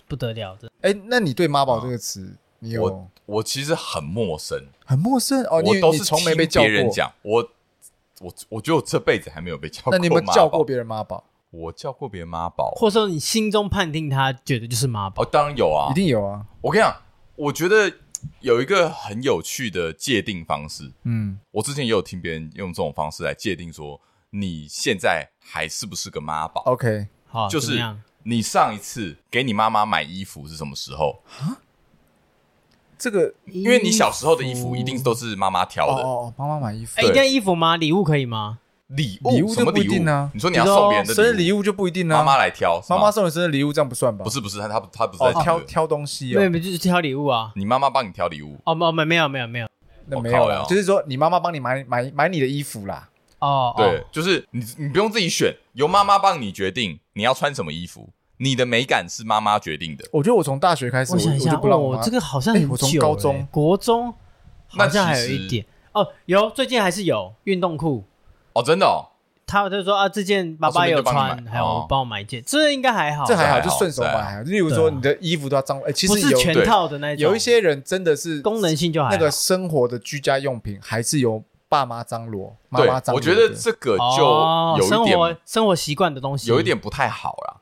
[0.08, 0.70] 不得了的。
[0.80, 2.82] 哎，那你对妈宝这个词，你有？
[2.82, 5.62] 我我其实很陌生，很陌生哦。
[5.64, 7.50] 我都是从没被别人讲，我
[8.20, 9.92] 我我觉得我这辈子还没有被叫过。
[9.92, 11.24] 那你有没有叫过别人妈宝？
[11.50, 15.22] 我叫过别人妈宝，或者说你心中判定他觉得就是妈宝？
[15.22, 16.44] 哦，当然有啊，一定有啊。
[16.60, 16.96] 我跟你讲，
[17.36, 17.92] 我觉得
[18.40, 20.90] 有一个很有趣的界定方式。
[21.04, 24.00] 嗯，我之前也有听别人用这种方式来界定说，
[24.30, 27.80] 你现在还是不是个妈宝？OK，好，就是
[28.24, 31.22] 你上一次给你妈妈买衣服是什么时候？
[32.94, 32.96] 啊？
[32.98, 36.02] 这个，因为你小时候的衣服一定都是妈妈挑的。
[36.02, 37.76] 哦，妈妈买衣服，哎，一定要衣服吗？
[37.76, 38.58] 礼物可以吗？
[38.88, 40.30] 礼物礼物就不一定呢。
[40.34, 42.14] 你说你要送别人的生日礼物就不一定呢。
[42.14, 44.22] 妈妈来挑，妈妈送你生日礼物这样不算吧？
[44.22, 47.50] 不是不是，他他他不是在挑挑东西，没有没有，就是挑礼物啊。
[47.56, 48.56] 你妈妈帮你挑礼物？
[48.64, 49.68] 哦，没没没有没有没有，
[50.06, 53.08] 那没有，就是说你妈妈帮你买买买你的衣服啦。
[53.40, 60.04] 哦，对，就是你你不用自己选，由妈妈帮你决定你要穿什么衣服，你的美感是妈妈决定的。
[60.12, 64.12] 我觉得我从大学开始，我想一下，我，这个好像很久，我从高中国中
[64.66, 68.04] 好像还有一点哦，有最近还是有运动裤
[68.52, 69.10] 哦，真的哦。
[69.46, 74.42] 他就说啊，这件爸爸有穿，还有帮我买一件，这应该还好，这还好，就顺手买。
[74.42, 77.22] 例如说你的衣服都要脏，哎，其实不是全套的那种。
[77.22, 83.16] 有一些人真的是功能性就还好，那个生活的居家用品还是由爸妈张罗，妈妈张罗。
[83.16, 84.24] 我觉得这个就
[84.78, 87.56] 有一点生活习惯的东西，有一点不太好啦。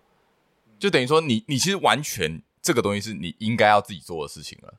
[0.82, 4.74] 就等于说你你其实完全这个东西是你应该要自己做的事情了。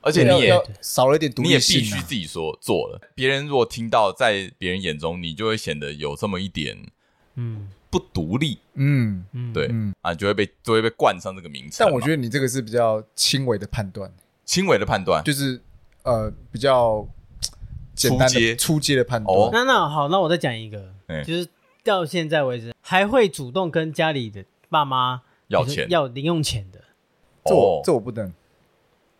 [0.00, 3.00] 而且你也少了一点独立性，你也必须自己说做了。
[3.14, 6.76] 别人如果听到，在别人眼中，你就会显得有这么一点，
[7.36, 9.70] 嗯，不独立，嗯嗯，对，
[10.02, 11.78] 啊，就会被就会被冠上这个名词。
[11.78, 14.12] 但我觉得你这个是比较轻微的判断，
[14.44, 15.62] 轻微的判断就是
[16.02, 17.08] 呃比较
[17.94, 19.50] 简单的初阶的判断。
[19.52, 20.92] 那那好，那我再讲一个，
[21.24, 21.48] 就是
[21.82, 26.80] 到现在为止还会主动跟家里的爸妈要钱要零用钱的，
[27.44, 28.32] 这我这我不能，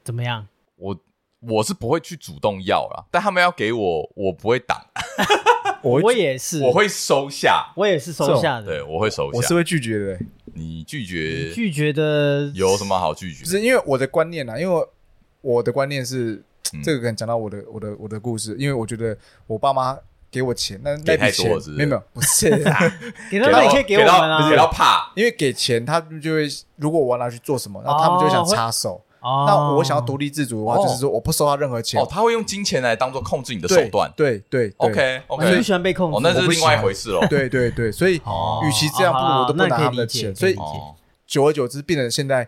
[0.03, 0.47] 怎么样？
[0.77, 0.97] 我
[1.41, 4.79] 我是不会去主动要啦，但他们要给我，我不会挡。
[5.83, 8.67] 我我也是，我会收下，我也是收下的。
[8.67, 10.19] 对，我会收下，我是会拒绝的。
[10.55, 13.45] 你拒绝，拒绝的有什么好拒绝？
[13.45, 14.87] 不是因为我的观念啊，因为
[15.43, 16.43] 我的观念是
[16.83, 18.57] 这个，可能讲到我的我的我的故事。
[18.59, 19.15] 因为我觉得
[19.47, 19.99] 我爸妈
[20.35, 22.93] 给我钱，那那笔钱没有没有不是 啊，
[23.31, 29.01] 给到你可以给我们啊，给到怕，因为给钱他们就会，如果我要拿去做什么，那他们就会想插手。
[29.23, 31.99] 那我想要独立自主的话，就是说我不收他任何钱。
[31.99, 34.13] 哦，他会用金钱来当做控制你的手段。
[34.15, 35.51] 对对，OK OK。
[35.51, 37.25] 你不喜欢被控制，哦，那是另外一回事喽。
[37.31, 40.35] 对对对，所以与其这样，不如我都不拿他们的钱。
[40.35, 40.55] 所以
[41.27, 42.47] 久而久之，变成现在，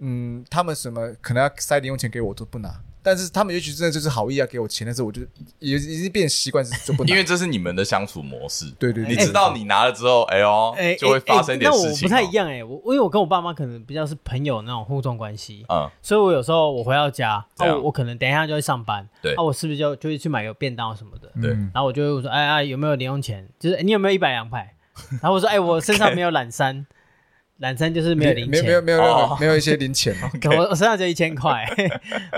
[0.00, 2.80] 嗯，他们什么可能要塞零用钱给我，都不拿。
[3.02, 5.22] 但是他们也许真的就是好意要给我钱，但是我就
[5.58, 8.70] 也已经变习惯是就不拿，因为这是你们的相处模式。
[8.78, 11.88] 对对，你知道你拿了之后，哎呦，就会发生点事情。
[11.88, 21.30] 那我不太一样哎，我因为我跟我爸妈可能比较是朋友那种互动关系，嗯，所以我有时候我回到家，我我可能等一下就会上班，对，那我是不是就就会去买个便当什么的？
[21.40, 23.48] 对，然后我就会说，哎哎，有没有零用钱？
[23.58, 24.74] 就是你有没有一百两百？
[25.22, 26.86] 然后我说，哎，我身上没有懒三。
[27.60, 30.14] 懒三就是没有零钱，没有没有没有没有一些零钱。
[30.56, 31.64] 我我身上就一千块，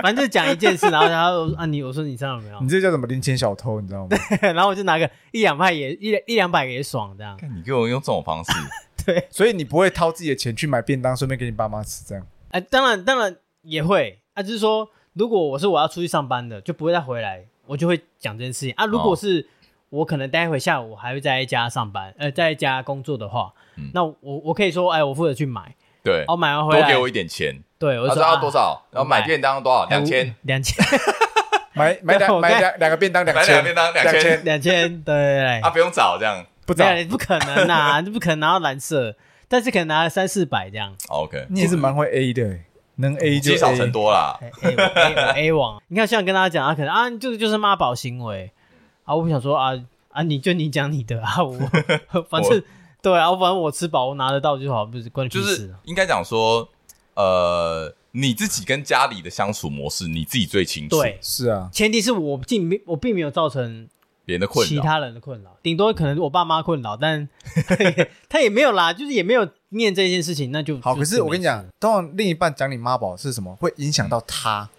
[0.03, 2.61] 反正就讲一件事，然后然后啊你我说你身上有没有？
[2.61, 3.81] 你这叫什么零钱小偷？
[3.81, 4.17] 你知道吗？
[4.53, 7.39] 然后我就拿个一两块也一一两百也爽这样。
[7.55, 8.53] 你给我用这种方式，
[9.07, 12.27] 对，所以你不会掏自己的钱去买便当，顺便给你爸妈吃这样？
[12.51, 18.85] 哎，当然当然也会啊，就是说如果我是我要出去上班的，就不会再回来，我就会讲这件事情啊。
[18.87, 19.47] 如果是
[19.93, 23.53] 我可能待会下午还会在一家上班，呃，在一家工作的话。
[23.93, 30.83] 那我我可以说，哎，我负责去买，对，我买完回来多给我一点钱，对，我知道多少，然后买便当多少，两千，两千，
[31.77, 39.15] 买买两买两两个便当，两千，便当两千，两千，对，啊，不用找这样，不找，不可能呐， 不可能拿到蓝色，
[39.47, 42.59] 但是可能拿了三四百这样，OK，你也是蛮会 A 的，
[42.97, 44.39] 能 A 就积少成多啦
[45.35, 48.53] ，A A 网，你看像跟大家讲啊，可能啊，这个就是妈宝行为
[49.05, 49.73] 啊，我不想说啊
[50.11, 51.57] 啊，你就你讲你的啊，我
[52.29, 52.63] 反正。
[53.03, 55.45] 对啊，反正我吃饱，我拿得到就好，不是关你屁事。
[55.45, 56.69] 就是应该讲说，
[57.15, 61.01] 呃，你自己跟家里的相处模式，你自己最清楚。
[61.01, 61.69] 对，是啊。
[61.73, 63.89] 前提是我并没，我并没有造成
[64.25, 67.29] 别人的困扰，其他人的困扰，顶多可能我爸妈困扰，但
[68.29, 70.95] 他也没有啦，就是也没有念这件事情，那就好。
[70.95, 74.71] 可是我跟你讲，通常另一半讲你妈宝是什么，会影响到他。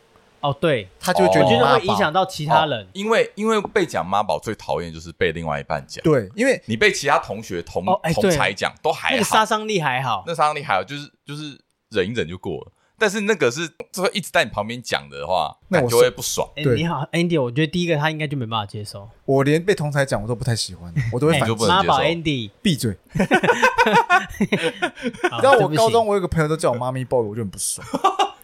[0.43, 11.58] 哦，对，他就觉得会影响到其他人，因为因为被讲妈宝最讨厌就是被另外一半讲，对，因为你被其他同学同同才讲都还好，那个杀伤力还好，那杀伤力还好，就是就是
[11.89, 12.71] 忍一忍就过了。
[12.95, 16.47] 但是那个是就会一直在你旁边讲的话，那我就会不爽。
[16.56, 19.10] 对，你好，Andy，我觉得第一个他应该就没办法接受。
[19.25, 22.95] 我连被同才讲我都不太喜欢，我都会反妈宝 Andy 闭嘴。
[24.39, 27.86] 你知道我高中我有个朋友都叫我妈咪 boy，我就很不爽。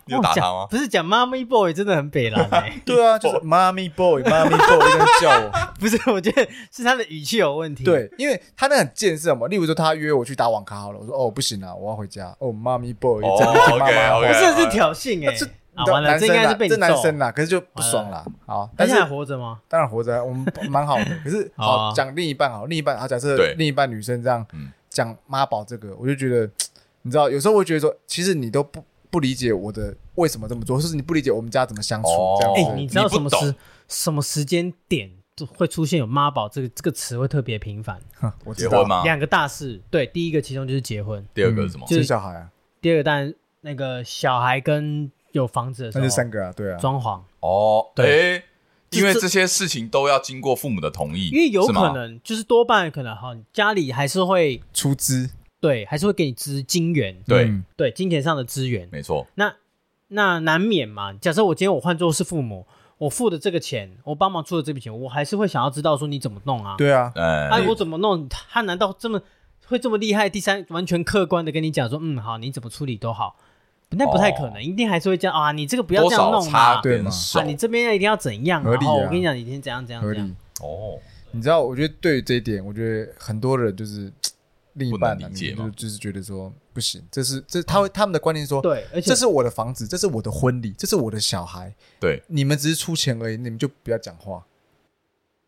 [0.09, 0.67] 你有打他吗？
[0.69, 2.79] 不是讲妈咪 boy 真的很北蓝哎。
[2.85, 5.51] 对啊，就是妈咪 boy，妈咪 boy 这样叫我。
[5.79, 7.83] 不是，我觉得是他的语气有问题。
[7.83, 9.47] 对，因为他那很贱是什么？
[9.47, 12.35] 例如说他约我去打网咖好了，我说哦不行啊，我要回家。
[12.39, 15.33] 哦，妈咪 boy，这样子妈妈，不是是挑衅哎。
[15.35, 15.47] 这
[15.89, 16.67] 完了，这应该是被。
[16.67, 18.25] 这男生呐，可是就不爽了。
[18.45, 19.59] 好，但是还活着吗？
[19.69, 21.05] 当然活着，我们蛮好的。
[21.23, 24.45] 可是好讲另一半好，另一半好，假设另一半女生这样
[24.89, 26.49] 讲妈宝这个，我就觉得
[27.03, 28.83] 你知道，有时候我会觉得说，其实你都不。
[29.09, 32.53] 不理解我的为什么这么做，或是你不理解我们家怎么相处这样。
[32.55, 33.55] 哎，你知道什么时
[33.87, 35.09] 什么时间点
[35.55, 37.99] 会出现有妈宝这个这个词会特别频繁？
[38.45, 39.03] 我结婚吗？
[39.03, 41.85] 两个大事，对，第一个其中就是结婚，第二个是什么？
[41.87, 42.49] 就是小孩啊。
[42.81, 48.43] 第二个当然那个小孩跟有房子的时候，那是三个啊，对啊，装潢哦，对，
[48.91, 55.29] 因为这些事情都要经过父母的同意，因为有可能就是多半可能哈，家里还是会出资。
[55.61, 59.27] 对，还是会给你资金源，对对，金钱上的资源，没错。
[59.35, 59.53] 那
[60.07, 61.11] 那难免嘛。
[61.13, 62.65] 假设我今天我换做是父母，
[62.97, 66.75] 我付的这个钱，我帮忙出的这笔钱，我还是会想要知道说你怎么弄啊？
[66.77, 68.27] 对啊，哎，我怎么弄？
[68.29, 69.21] 他难道这么
[69.67, 70.29] 会这么厉害？
[70.29, 73.35] 第三，完全客观的跟你讲说，嗯，好，你怎么处理都好，
[73.89, 75.51] 那不太可能，一定还是会这样啊。
[75.51, 77.11] 你这个不要这样弄嘛，对吗？
[77.35, 78.63] 啊，你这边一定要怎样？
[78.63, 80.35] 然后我跟你讲，你先怎样怎样怎样。
[80.61, 80.97] 哦，
[81.31, 84.09] 你知道，我觉得对于这一点，我觉得很多人就是。
[84.73, 94.45] 另一半呢，就就是觉得说不行，这是这他会他们的观念说，对，而且这是我的房子，这是我的婚礼，这是我的小孩，对，你们只是出钱而已，你们就不要讲话。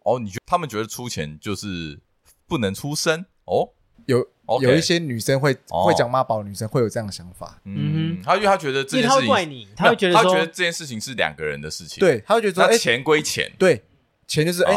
[0.03, 1.99] 哦，你觉他们觉得出钱就是
[2.47, 3.23] 不能出声？
[3.45, 3.69] 哦，
[4.07, 4.27] 有
[4.61, 7.61] 有一些女生会会讲妈宝，女生会有这样的想法。
[7.65, 13.83] 嗯，她因为她觉得这件事情，他会怪你，他会觉得他觉得这件事情是两个人的事情，对，他会觉得说，钱归钱，对，
[14.25, 14.73] 钱就是哎，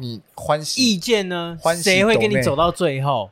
[0.00, 1.58] 你你欢喜，意见呢？
[1.82, 3.30] 谁会跟你走到最后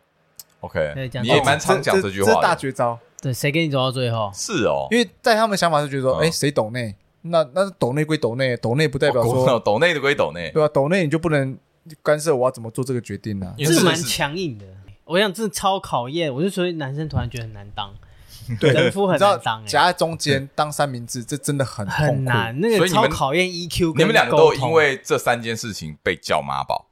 [0.66, 2.98] ？OK，你也蛮常讲这句话，这是大绝招。
[3.22, 4.30] 对，谁跟你走到最后？
[4.34, 6.94] 是哦，因为在他们想法是觉得说，哎，谁抖内？
[7.22, 10.68] 那那抖内归抖内，抖内不代表说抖内的归抖内，对吧？
[10.72, 11.58] 抖内你就不能
[12.02, 13.54] 干涉我要怎么做这个决定呢？
[13.58, 14.64] 这是蛮强硬的。
[15.04, 17.92] 我想这超考验，我就说男生突然觉得很难当，
[18.60, 22.60] 对，人夫很难当，夹在中间当三明治，这真的很很难。
[22.60, 23.96] 那个超考验 EQ。
[23.96, 26.86] 你们两个都因为这三件事情被叫妈宝。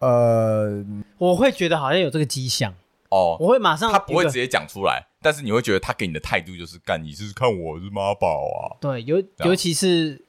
[0.00, 0.84] 呃，
[1.18, 2.74] 我会觉得好像有这个迹象
[3.14, 8.74] 哦，我会马上他不会直接讲出来，但是你会觉得他给你的态度就是干，你是看我是妈宝啊？
[8.80, 10.20] 对，尤尤其是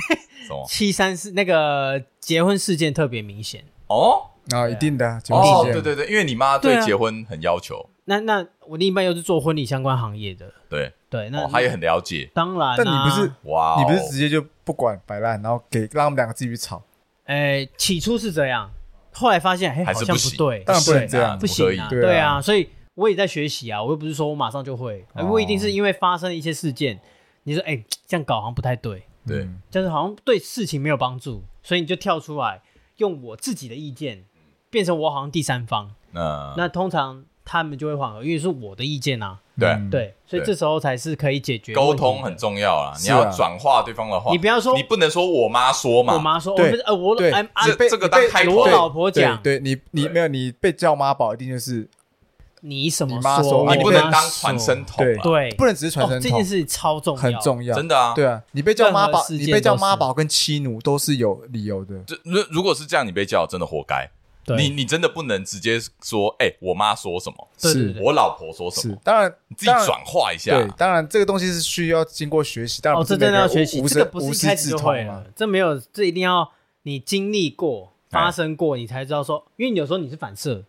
[0.68, 3.64] 七三四那个结婚事件特别明显。
[3.86, 4.20] 哦，
[4.50, 10.92] 啊，一定的哦，对对对，因为你妈对结婚很要求，那那我另一半又是做婚礼相关行业的，对。
[11.08, 16.82] 对，那他也很了解，当然，但你不是哇，你不是直接就不管摆烂，然后给让他们两个自己去吵？
[17.26, 18.68] 哎，起初是这样。
[19.16, 27.00] 后来发现，哎，好像不对，当然不能这样，不行啊，对啊，所以我也在学习啊，我又不是说我马上就会，不一定是因为发生一些事件，
[27.44, 32.60] 你说，哎，这样搞好像不太对，对，就是好像对事情没有帮助，所以你就跳出来，
[32.98, 34.24] 用我自己的意见，
[34.70, 39.38] 变成我好像第三方，那那通常他们就会缓和，因为是我的意见啊。
[39.58, 39.74] 对。
[39.90, 42.92] 对，所以这时候才是可以解决沟通很重要啊！
[43.00, 47.30] 你要转化对方的话，你不要说，你不能说我妈说嘛，我妈说，对，呃，我对，
[47.64, 51.88] 这这个当开头，我老婆讲，对你，你没有，你被叫妈宝，一定就是
[52.60, 64.10] 你什么妈说，你不能当传声筒，对，不能只是传声筒，这件事超重要，很重要，真的啊，对啊，你被叫妈宝，你被叫妈宝跟妻奴都是有理由的，这如如果是这样，你被叫真的活该。
[64.56, 67.48] 你你真的不能直接说，哎，我妈说什么？
[67.58, 68.96] 是我老婆说什么？
[69.02, 70.52] 当然，你自己转化一下。
[70.52, 72.80] 对，当然这个东西是需要经过学习。
[72.80, 75.24] 当然，这真的要学习，这个不是一开始就会了。
[75.34, 79.44] 这没有，这一定要你经历过、发生过，你才知道说。
[79.56, 80.62] 因为有时候你是反射、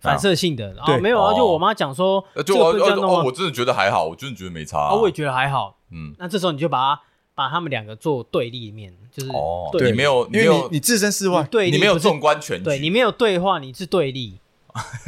[0.00, 0.74] 反射性的。
[0.74, 4.78] 然后，没有啊，就我妈讲说，就哦，我真的觉得还好，我真的觉得没差。
[4.78, 5.78] 啊，我也觉得还好。
[5.90, 7.02] 嗯，那这时候你就把它。
[7.34, 14.38] 把他们两个做对立面，就是哦，对，你没有，因为你你置身事外，对，你没有纵观全局，对，你没有对话，你是对立。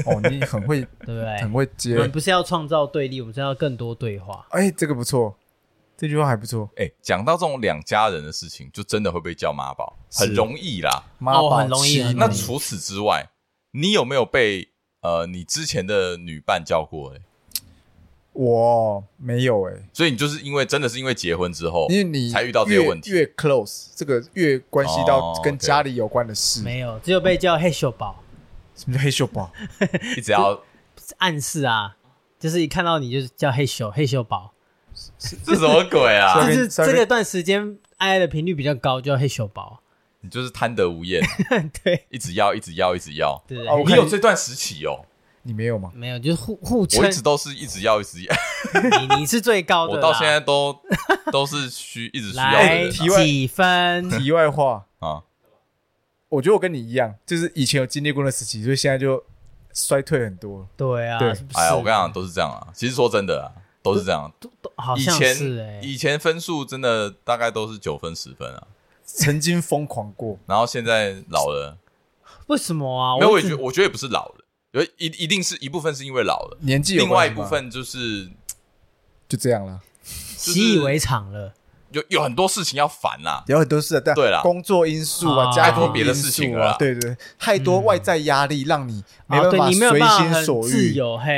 [0.05, 1.41] 哦，你很会，对不对？
[1.41, 1.95] 很会接。
[1.95, 4.47] 我们不是要创造对立，我们是要更多对话。
[4.51, 5.35] 哎，这个不错，
[5.97, 6.69] 这句话还不错。
[6.77, 12.03] 哎，讲到这种两家人的事情，就真的会被叫妈宝，很容易啦，妈宝很容易。
[12.13, 13.31] 那除此之外，
[13.71, 14.69] 你有没有被
[15.01, 17.15] 呃你之前的女伴叫过？
[17.15, 17.21] 哎。
[18.35, 28.23] 我没有诶，所以你就是因为真的是因为结婚之后，因为你才遇到这些问题，越 close 这个越关系到跟家里有关的事，没有，只有被叫黑秀宝。
[28.75, 29.53] 什么叫黑秀宝？
[30.17, 30.61] 你只要
[31.19, 31.97] 暗示啊，
[32.41, 34.53] 就是一看到你就是叫嘿咻嘿咻宝，
[35.45, 36.35] 这什么鬼啊？
[36.45, 39.81] 就是这个段时间爱爱的频率比较高，叫嘿咻宝。
[40.23, 41.23] 你就是贪得无厌，
[41.85, 45.05] 对，一直要，一直要，一直要，对，你有这段时期哦。
[45.47, 45.93] 你没有吗？
[45.95, 47.03] 没有，就是互互称。
[47.03, 48.35] 我一直都是一直要，一直要。
[48.99, 50.75] 你你是最高的， 我到现在都
[51.31, 52.57] 都是需一直需要的。
[52.57, 54.09] 来几分？
[54.09, 55.23] 题外话啊，
[56.31, 59.23] 我觉得我跟你一样，就是以前有经历过的时期，所以现在就
[59.75, 60.67] 衰退很多。
[60.77, 62.67] 对啊，对，哎呀，我跟你讲，都是这样啊。
[62.75, 63.53] 其实说真的啊，
[63.83, 64.33] 都是这样。
[64.41, 68.67] 都都以前以前分数真的大概都是九分十分啊，
[69.05, 71.77] 曾经疯狂过，然后现在老了。
[72.47, 73.17] 为什么啊？
[73.19, 74.44] 没有，我觉得我觉得也不是老了。
[74.75, 78.29] 有一一定是一部分是因为老了，年纪有，另外一部分就是
[79.29, 81.55] 就这样了，习以为常了。
[81.91, 90.93] 有有很多事情要烦呐，有很多事，但对啦，工作因素啊，家庭别的事情啊，对对，太多外在压力让你没办法随心所欲，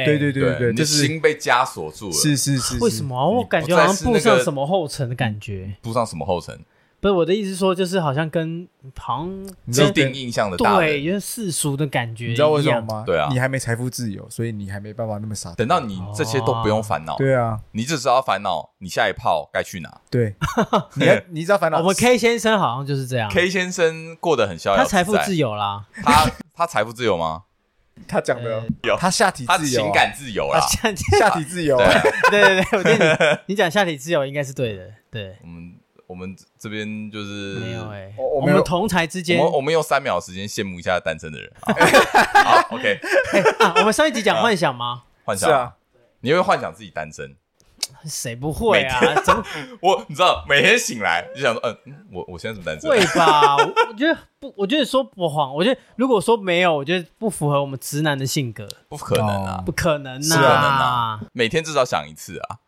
[0.07, 2.12] 对对对对，就是心被枷锁住了。
[2.14, 5.75] 是是是，为什么我感觉好像步上什么后尘的感觉？
[5.83, 6.59] 步上什么后尘？
[7.06, 9.30] 不是我的意思，说就是好像跟旁
[9.70, 13.04] 既定印象的大对，有点世俗的感觉，你知道为什么吗？
[13.06, 15.52] 对啊，你还没财富自由，所以你还没办法那么傻。
[15.54, 20.00] 等到你这些都不用烦恼，对啊，你只知道烦恼你下一炮该去哪。
[20.10, 20.34] 对，
[20.96, 21.78] 你你知道烦恼。
[21.78, 25.86] 我们 K 先生好像就是这样，K 先生过得很逍遥，他财富自由啦。
[26.02, 27.44] 他他财富自由吗？
[28.08, 31.78] 他讲的有，他下体自由，情感自由啦，下下体自由。
[32.30, 34.90] 对 对对，我觉得你讲下体自由应该是对的。
[35.10, 35.74] 对，嗯。
[36.06, 41.52] 我们这边就是没有哎，我们同台之间，我我们用三秒时间羡慕一下单身的人。
[42.44, 42.98] 好，OK。
[43.80, 45.02] 我们上一集讲幻想吗？
[45.24, 45.74] 幻想啊，
[46.20, 47.36] 你会幻想自己单身？
[48.04, 49.00] 谁不会啊？
[49.24, 49.44] 怎么？
[49.80, 52.88] 我你知道，每天醒来就想说，嗯，我我现在是单身？
[52.90, 53.56] 会吧？
[53.56, 55.54] 我觉得不，我觉得说不谎。
[55.54, 58.68] 我觉得如果说没有，我觉得不符合我们直男的性格。
[58.88, 59.62] 不可能啊！
[59.64, 60.18] 不可能啊！
[60.18, 61.20] 不可能啊！
[61.32, 62.58] 每天至少想一次啊！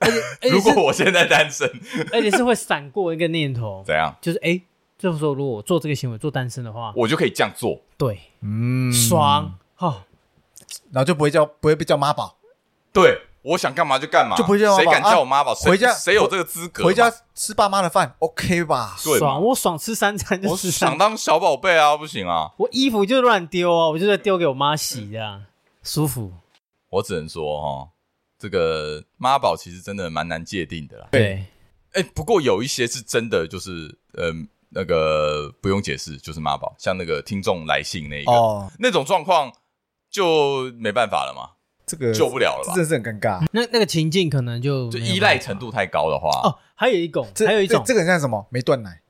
[0.00, 1.68] 而且，如果我现在单身，
[2.12, 4.14] 而且是会闪过一个念头， 怎样？
[4.20, 4.60] 就是哎，
[4.98, 7.80] 就是说，如果我做这个行为，做单身的话，我就可以这样做。
[7.96, 10.04] 对，嗯，爽哈，
[10.90, 12.36] 然后就不会叫，不会被叫妈宝。
[12.92, 14.76] 对，我想干嘛就干嘛，就不会叫。
[14.76, 15.54] 谁敢叫我妈宝？
[15.54, 16.84] 回家谁有这个资格？
[16.84, 18.94] 回家吃爸妈的饭，OK 吧？
[18.98, 22.52] 爽，我爽吃三餐就是想当小宝贝啊，不行啊！
[22.58, 25.40] 我衣服就乱丢啊，我就在丢给我妈洗，的、啊
[25.82, 26.32] 舒服。
[26.90, 27.88] 我只能说哈。
[28.38, 31.08] 这个妈宝其实真的蛮难界定的啦。
[31.10, 31.44] 对，
[31.92, 34.32] 哎，不过有一些是真的，就是呃
[34.70, 36.74] 那个不用解释，就是妈宝。
[36.78, 39.52] 像那个听众来信那一个，哦、那种状况
[40.10, 42.74] 就没办法了嘛，这个救不了了吧？
[42.74, 43.46] 真的是很尴尬。
[43.52, 48.46] 那那个情境可能就就依赖程度太高的话，哦，还有一种，还有一种，这个像什么？
[48.50, 49.02] 没断奶。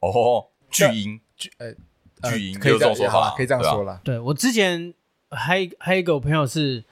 [0.00, 1.72] 哦，巨婴，巨呃，
[2.30, 4.00] 巨婴可以这么说法，可以这样说了。
[4.04, 4.92] 对我之前
[5.30, 6.84] 还还有一个朋友是，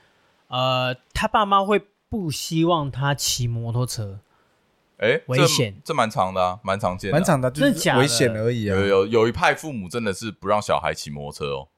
[0.53, 4.21] 呃，他爸妈会不希望他骑摩托车，
[4.99, 8.79] 哎，危险，这蛮长的啊，蛮常见的，蛮长的，就是危险而已啊。
[8.79, 11.69] 有有有一派父母真的是不让小孩骑摩托车哦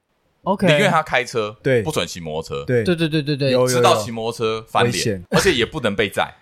[0.42, 2.82] ，OK，宁愿他开车，对，不准骑摩托车，对。
[2.82, 6.34] 对对对对对，知道骑摩托车翻脸，而且也不能被载。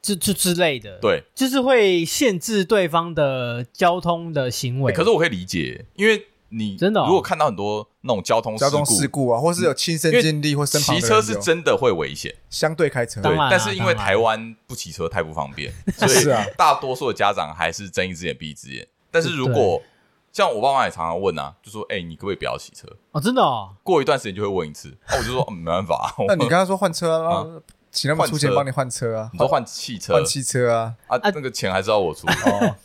[0.00, 4.92] 这这之类的，对，就是会限制对方的交通的行为。
[4.94, 13.20] 可是我可以理解，因为你真的如果看到很多那种交通交通事故啊，或是有亲身经历或身旁骑车是真的会危险，相对开车。
[13.20, 16.24] 对，但是因为台湾不骑车太不方便，所以
[16.56, 18.86] 大多数的家长还是睁一只眼闭一只眼。
[19.10, 19.82] 但是如果
[20.32, 23.74] 像我爸妈也常常问啊，就说：“哎，你可不可以不要骑车？”哦，真的哦。
[23.82, 26.14] 过一段时间就会问一次，那我就说：“没办法。
[26.28, 27.44] ”那你跟他说换车啊？
[27.92, 29.28] 请他们出钱帮你换车啊！
[29.32, 30.94] 你说换汽车，换汽车啊！
[31.08, 32.24] 啊，那个钱还是要我出。
[32.28, 32.76] 哦。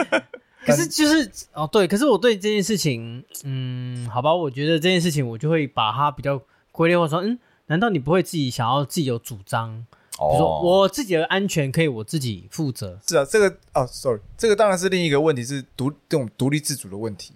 [0.64, 6.40] 可是就是哦，对，可是我对这件事情，嗯，好吧，我觉得这件事情我就会把它比较
[6.72, 9.84] 归类化，说，嗯，难道你不会自己想要自己有主张？
[10.18, 12.98] 哦，比如说我自己的安全可以我自己负责。
[13.06, 17.32] 是啊，这个哦，sorry，这个当然是另一个问题，是独这种独立自主的问题。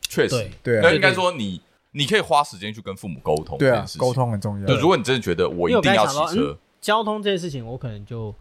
[0.00, 1.60] 确实，对，那应该说你。
[1.92, 4.66] 你可以花时间去跟父母沟通，对啊，沟通很重要。
[4.66, 8.34] 就如果你真的觉得我一定要骑车，交通这件事情，我可能就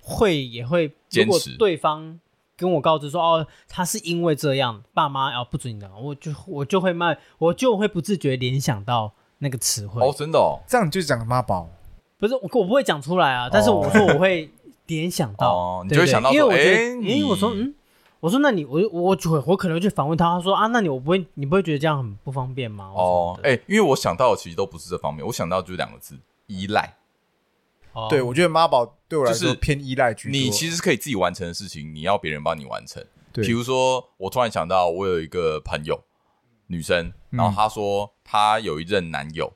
[0.00, 1.50] 会也会坚持。
[1.50, 2.20] 如果对方
[2.62, 10.00] 跟我告知说哦，他是因为这样，爸妈要不准你的，我就我就会慢，我就会不自觉联想到那个词汇。
[10.00, 11.68] 哦，真的哦，这样就讲妈宝，
[12.18, 14.50] 不是我我不会讲出来啊，但是我说我会
[14.86, 17.74] 联想到，哦你就会想到，因为我觉得，因为我说嗯。
[18.22, 20.36] 我说：“那你我我我我可能会去访问他。
[20.36, 26.94] 他说啊，那你我不会，你不会觉得这样很不方便吗？”哦，哎、欸，因为我想到的其实都不是这方面，我想到就是两个字：依赖。
[27.92, 30.32] 哦，对，我觉得妈宝对我来说偏依赖居多。
[30.32, 33.04] 你其实是可以自己完成的事情，你要别人帮你完成。
[33.32, 35.98] 对，比如说，我突然想到，我有一个朋友，
[36.66, 39.50] 女生，然后她说她有一任男友，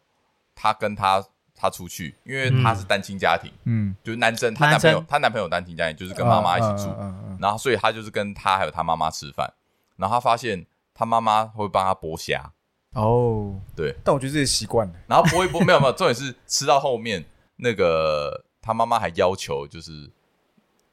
[0.55, 1.22] 她跟她
[1.55, 6.90] 她出去，因为她是单亲家庭，嗯，就是男生，她男朋友，她男朋友单亲家庭，就是跟妈妈一起住，
[7.38, 9.53] 然后所以她就是跟她还有她妈妈吃饭，
[9.96, 12.51] 然后她发现她妈妈会帮她剥虾，
[12.94, 17.22] 哦，对，但我觉得这是习惯了，然后剥一剥，没有没有，重点是吃到后面
[17.56, 20.10] 那个他妈妈还要求就是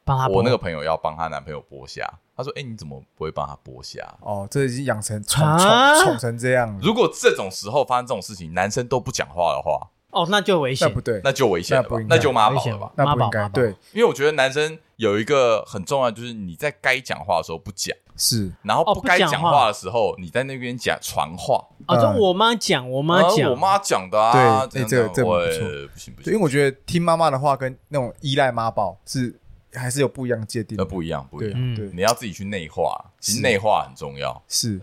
[0.04, 4.02] 帮他，我那个朋友要帮她男朋友剥虾，他说，哎，你怎么不会帮他剥虾？
[4.22, 5.70] 哦，这已经养成宠宠
[6.04, 9.90] 宠成这样，了如果这种时候发生这种事情，男生都不讲话的话。
[10.14, 21.66] 哦，那就危险，那不对，那就危险了吧，那就妈宝了吧，那不应该对，因为我觉得男生有一个很重要，就是你在该讲话的时候不讲，是，然后不该讲话的时候，你在那边讲传话。
[21.88, 29.38] 哦，就我妈讲，我妈讲，我妈讲的啊，对，这个这个不错，不行不行，因为我觉得听妈妈的话跟那种依赖妈宝是
[29.74, 34.80] 还是有不一样的界定，那不一样，不一样，对，你要自己去内化，其实内化很重要，是，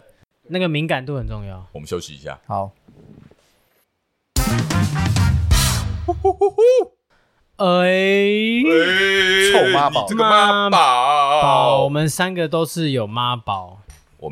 [0.49, 1.65] 那个敏感度很重要。
[1.73, 2.71] 我们休息一下，好。
[6.07, 6.63] 呼呼呼呼！
[7.57, 8.63] 哎，
[9.53, 13.81] 臭妈宝，这个妈宝，我们三个都是有妈宝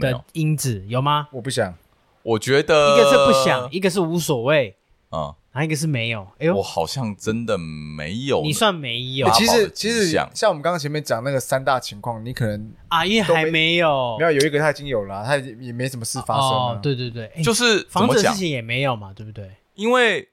[0.00, 1.28] 的因子，有吗？
[1.32, 1.74] 我不想，
[2.22, 4.76] 我觉得一个是不想，一个是无所谓，
[5.10, 6.26] 嗯，还有一个是没有。
[6.38, 9.28] 哎呦，我好像真的没有，你算没有。
[9.32, 16.80] 其实其实像我们刚刚前面讲那个三大情况，你可能啊，因为还没有，没有有一个他已经有了，他也没什么事发生。
[16.80, 19.50] 对对对，就是房子的事情也没有嘛，对不对？
[19.74, 20.26] 因为。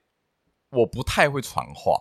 [0.76, 2.00] 我不太会传话，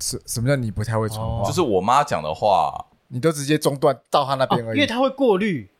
[0.00, 1.46] 什什么叫你不太会传话？
[1.46, 5.70] 就是我妈讲的话，你都直接中断到她那边而已，因为她会过滤，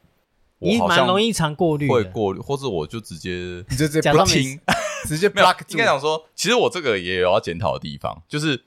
[0.58, 4.60] 你蛮容易常过滤，会过滤，或者我就直接你就直接不听，
[5.08, 5.46] 直接没有。
[5.68, 8.62] 应该讲说，其实我这个也有要检讨的地方，就是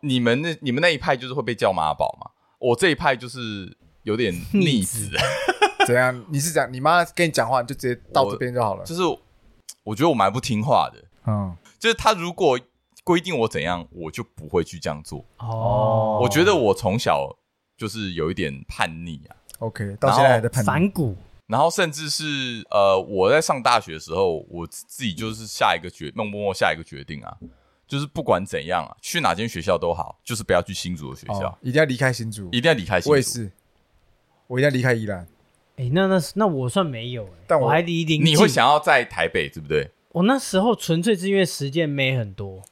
[0.00, 5.10] 你们那你们那一派就是会被叫妈宝嘛，我这一派就是有点 逆子，
[5.86, 6.24] 怎样？
[6.30, 8.84] 你是讲你妈跟你讲话，你就直接到这边就好了？
[8.84, 9.02] 就是
[9.82, 12.58] 我觉得我蛮不听话的，嗯，就是他如果。
[13.08, 15.24] 规定我怎样，我就不会去这样做。
[15.38, 17.34] 哦，我觉得我从小
[17.74, 19.36] 就是有一点叛逆啊。
[19.60, 20.66] OK，到现在还在叛逆。
[20.66, 27.34] 反骨，然后甚至是呃，我在上大学的时候，我自己就是下一个决，默默下一个决定啊，
[27.86, 33.10] 就是不管怎样啊，去哪间学校都好，就是不要去新竹的学校，一定要离开新竹，一定要离开新竹。
[33.12, 33.50] 我也是，
[34.48, 35.26] 我一定要离开宜兰。
[35.76, 38.22] 哎，那那那我算没有，但我还离邻。
[38.22, 39.90] 你会想要在台北，对不对？
[40.12, 42.62] 我那时候纯粹是因为时间没很多。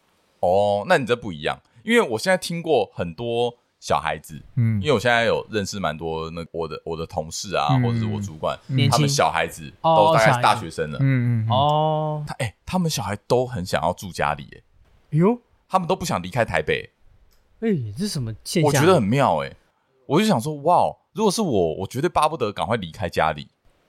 [0.40, 8.58] 哦，那你这不一样，因为我现在听过很多小孩子，嗯，因为我现在有认识蛮多那我的我的同事啊，或者是我主管，
[8.90, 14.60] 他们小孩子都大概是大学生了，嗯嗯，哦，他哎，他们小孩都很想要住家里，哎，
[15.10, 16.90] 呦，他们都不想离开台北，
[17.60, 18.66] 哎，这是什么现象？
[18.68, 19.54] 我觉得很妙，哎，
[20.06, 23.48] 我就想说，哇，如果是我，我绝对巴不得赶快离开家里。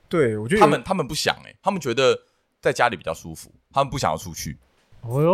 [0.10, 2.18] 对，我觉得他们他们不想，哎，他们觉得
[2.62, 4.58] 在家里比较舒服，他们不想要出去。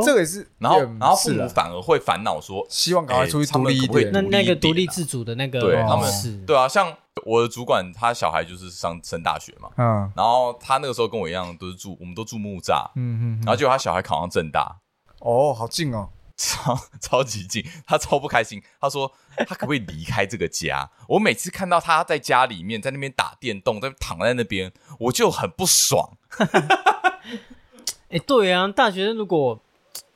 [0.06, 6.96] 这个也是，然后然后父母反而会烦恼说，希望赶快出去独立一点，那那个独立自主的那个，对他们是，对啊，像
[7.26, 14.78] 我的主管，他小孩就是上升大学嘛，嗯，然后他那个时候跟我一样，都是住，我们都住木栅，嗯嗯，然后结果他小孩考上正大，
[15.20, 19.12] 哦，好近哦，超超级近，他超不开心，他说
[19.48, 20.90] 他可不可以离开这个家？
[21.08, 26.18] 我每次看到他在家里面在那边打电动，在躺在那边，我就很不爽。
[28.10, 29.63] 哎，对啊，大学生如果，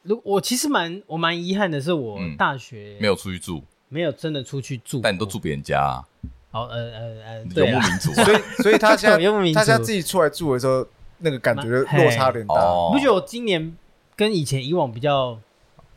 [0.08, 6.03] 如我其实蛮我蛮遗憾的是，我大学没有出去住，没有真的出去住，但你都住别人家，
[6.49, 9.18] 好，呃呃呃，游牧民族， 所以所以他现在
[9.53, 10.88] 他现在自己出来住的时候，
[11.18, 12.55] 那个感觉落差有点大。
[12.89, 13.76] 你不觉得我今年
[14.16, 15.38] 跟以前以往比较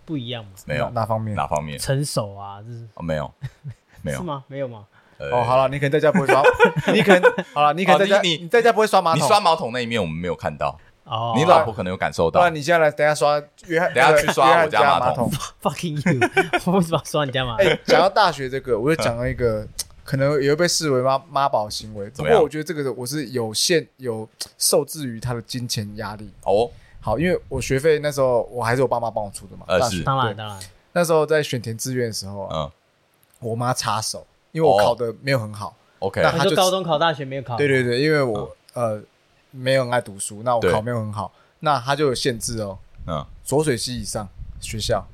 [0.04, 0.50] 不一样吗？
[0.66, 1.36] 没有，哪方面？
[1.36, 1.78] 哪方面？
[1.78, 3.32] 成熟啊，这是哦，没有，
[4.02, 4.42] 没有是吗？
[4.48, 4.86] 没有吗？
[5.18, 6.42] 哦，好了，你可能在家不会刷，
[6.94, 10.76] 你可能好了，你可能在家你你在家不会刷马桶，你刷马桶那一面我们没有看到。
[11.10, 12.38] 哦，你老婆可能有感受到。
[12.38, 15.28] 不然你现在来，等下刷约翰，等下去刷我家马桶。
[15.60, 16.30] Fucking you！
[16.66, 17.66] 我为什么要刷你家马桶？
[17.66, 19.66] 哎，讲到大学这个，我就讲了一个
[20.04, 22.08] 可能也会被视为妈妈宝行为。
[22.10, 26.30] 不过我觉得这个我是有限有受制于他的金钱压力。
[26.44, 29.64] 哦，好，因为我学费那时候我还是我爸妈帮我出的嘛。
[29.66, 30.60] 呃，是，当然当然。
[30.92, 32.70] 那时候在选填志愿的时候，嗯，
[33.40, 35.74] 我妈插手，因为我考的没有很好。
[35.98, 37.56] OK，那他就高中考大学没有考。
[37.56, 39.02] 对对对，因为我呃。
[39.50, 42.78] 没有很爱读书，那我考没有很好，那他就有限制哦。
[43.06, 44.28] 嗯，浊水溪以上
[44.60, 45.06] 学校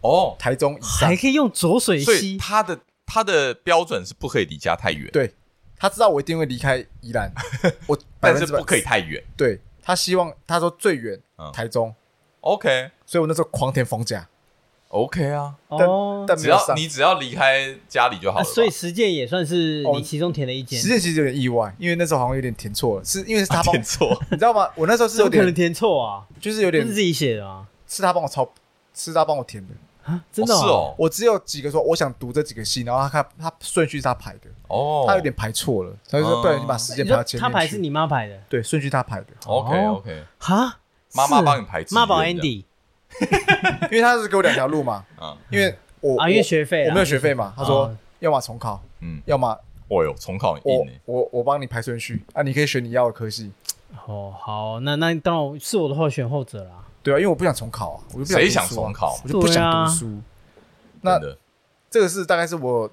[0.00, 2.36] 哦，台中以上还可以用浊水溪。
[2.38, 5.10] 他的他的标准是不可以离家太远。
[5.12, 5.34] 对，
[5.76, 7.32] 他知道我一定会离开宜兰，
[7.86, 9.22] 我但是不可以太远。
[9.36, 11.20] 对，他希望他说最远
[11.52, 11.94] 台中。
[12.40, 14.28] OK，所以我那时候狂填逢甲。
[14.88, 18.44] OK 啊，哦，但只要你只要离开家里就好了。
[18.44, 20.80] 所以实践也算是你其中填的一间。
[20.80, 24.68] 实践其实有点意外，因为那时候好像有点填错了，是因为是他填错， 你知道吗？
[24.76, 28.48] 我那时候是有点可能填错啊，就是有点是自己写的啊，是他帮我抄，
[28.94, 29.74] 是他帮我填的。
[30.04, 30.94] 啊，真的是哦。
[30.96, 34.48] 我只有几个说我想读这几个系，然后他看他顺序是他排的。
[34.68, 37.42] 哦，他有点排错了，他就说不然你把时间排到前面。
[37.42, 39.26] 他排是你妈排的，对，顺序他排的。
[39.46, 40.78] OK OK，哈，
[41.12, 42.62] 妈妈帮你排，妈宝 Andy。
[43.90, 49.58] 因为他是给我两条路嘛，啊，因为我啊，因为学费我没有学费嘛，他说要么重考，嗯，要么
[49.88, 53.50] 我有重考，我我我帮你排顺序啊，你可以选你要的科系。
[54.06, 56.84] 哦，好，那那当然是我的话选后者啦。
[57.02, 60.18] 对啊，因为我不想重考啊，我就谁想重考，我就不想读书。
[61.02, 61.20] 那
[61.88, 62.90] 这个是大概是我，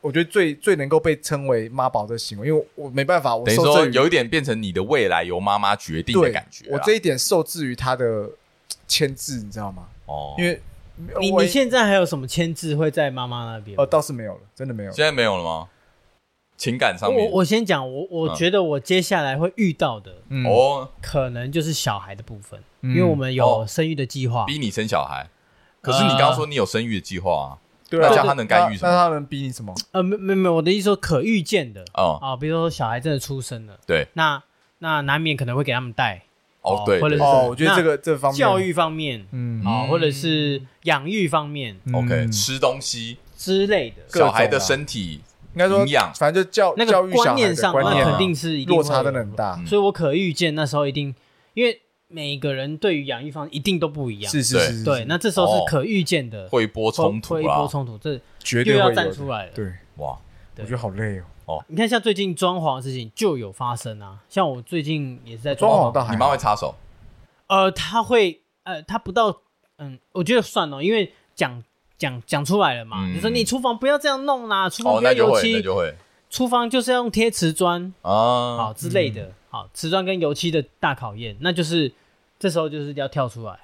[0.00, 6.66] 我觉得最最能够被称为妈宝的行为，因为我没办法，我等于说有一点变成你的未来由妈妈决定的感觉。
[6.70, 8.30] 我这一点受制于他的。
[8.86, 9.86] 牵制，你知道吗？
[10.06, 10.60] 哦，因为
[11.18, 13.76] 你你现在还有什么牵制会在妈妈那边？
[13.78, 14.92] 哦，倒是没有了，真的没有。
[14.92, 15.68] 现在没有了吗？
[16.56, 20.12] 情感上面，我我先讲，我我觉得我接下来会遇到的，
[20.48, 25.28] 哦，可能就是小孩的部分，因为我们有生育的计划，逼你生小孩。
[25.80, 27.58] 可是你刚刚说你有生育的计划啊？
[27.90, 28.90] 对啊，他能干预什么？
[28.90, 29.74] 那他能逼你什么？
[29.90, 34.42] 呃，没没没，我的意思说可预见的哦啊，比如说小孩真的出生了，对，那
[34.78, 36.22] 那难免可能会给他们带。
[36.64, 45.20] 哦，对，或者是哦，我觉得这个这方面教育方面，嗯，啊，或者是养育方面，OK，吃东西之类的，小孩的身体
[45.52, 49.62] 应该说营养，反正就教那个观念上，那肯定是落差真的很大。
[49.66, 51.14] 所以我可预见那时候一定，
[51.52, 60.16] 因为每个人对于养育方一定都不一样，是是是，对，那这时候是可预见的，会一波冲突，会一波冲突，这绝对要站出来了，对，哇，
[60.56, 61.24] 我觉得好累哦。
[61.46, 66.74] 哦，你看像最近装潢的事情就有发生啊，像我最近也是在装潢，你妈会插手。
[67.46, 69.40] 呃，他会，呃，他不到，
[69.76, 71.62] 嗯，我觉得算了，因为讲
[71.98, 75.62] 讲讲出来了嘛，你说你厨房不要这样弄啦，厨房不要油漆，
[76.30, 81.92] 厨房就是要用贴瓷砖啊，好之类的，好瓷砖跟油漆的大考验，那就是
[82.38, 83.60] 这时候就是要跳出来，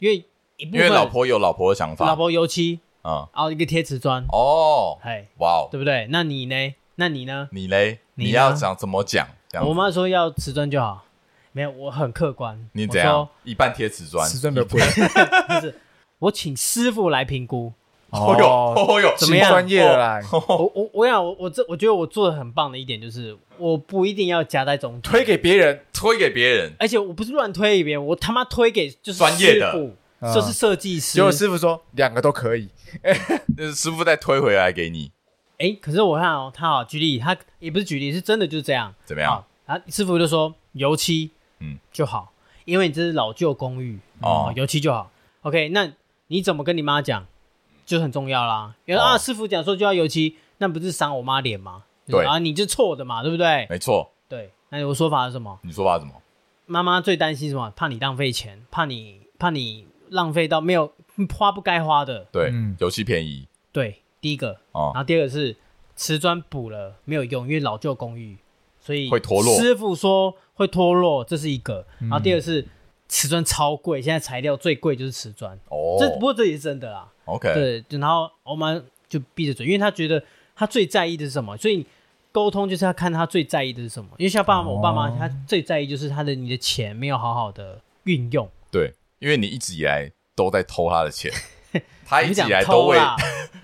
[0.00, 0.24] 因为
[0.56, 6.08] 因为老婆有老婆的想法，老婆油漆啊，然后一个贴瓷砖哦，嘿，哇哦，对不对？
[6.10, 6.74] 那你呢？
[7.00, 7.48] 那你呢？
[7.50, 8.00] 你嘞？
[8.16, 9.26] 你要讲怎么讲？
[9.66, 11.06] 我妈说要瓷砖就好。
[11.52, 12.68] 没有，我很客观。
[12.72, 13.26] 你怎样？
[13.42, 14.82] 一半贴瓷砖，瓷砖没有贵。
[14.82, 15.74] 不是，
[16.18, 17.72] 我请师傅来评估。
[18.10, 19.48] 哦哟，哦哟，怎么样？
[19.48, 20.22] 专业的来。
[20.30, 26.70] 我我我想我我这我觉得我做的很棒的一点就是，我不一定要夹在中间，推给别人，推给别人。
[26.78, 29.90] 而且我不是乱推给别人，我他妈推给就是专业的。
[30.34, 31.14] 就是设计师。
[31.14, 32.68] 结果师傅说两个都可以，
[33.56, 35.10] 就 是师傅再推回来给你。
[35.60, 38.94] 哎，可是我看哦，他好举例，他也不是举例，是真的就是这样。
[39.04, 39.44] 怎么样？
[39.66, 42.32] 啊，师傅就说油漆，嗯，就好，
[42.64, 45.10] 因为你这是老旧公寓哦，油漆就好。
[45.42, 45.92] OK，那
[46.28, 47.26] 你怎么跟你妈讲，
[47.84, 48.74] 就很重要啦。
[48.86, 51.84] 因为啊，师傅讲说就要油漆，那不是伤我妈脸吗？
[52.06, 53.66] 对啊，你就错的嘛，对不对？
[53.68, 54.10] 没错。
[54.28, 55.58] 对，那我说法是什么？
[55.62, 56.14] 你说法是什么？
[56.64, 57.70] 妈妈最担心什么？
[57.76, 60.92] 怕你浪费钱，怕你怕你浪费到没有
[61.36, 62.26] 花不该花的。
[62.32, 63.46] 对，油漆便宜。
[63.72, 64.60] 对，第一个。
[64.72, 64.92] 哦。
[64.94, 65.56] 然后第二个是
[65.96, 68.36] 瓷砖补了没有用，因为老旧公寓，
[68.80, 69.56] 所以会脱落。
[69.58, 71.86] 师傅说会脱落，这是一个。
[72.00, 72.66] 然后第二个是
[73.08, 75.58] 瓷砖超贵，现在材料最贵就是瓷砖。
[75.68, 75.96] 哦。
[75.98, 77.08] 这不过这也是真的啦。
[77.24, 77.52] OK。
[77.54, 80.22] 对，然后我们就闭着嘴，因为他觉得
[80.54, 81.86] 他最在意的是什么，所以。
[82.32, 88.48] 沟通就是要看他最在意的是什么，因为像爸爸、我爸妈，他最在意就是他的你的钱没有好好的运用。
[88.70, 91.32] 对，因为你一直以来都在偷他的钱，
[92.10, 92.98] 他 一直以来都会，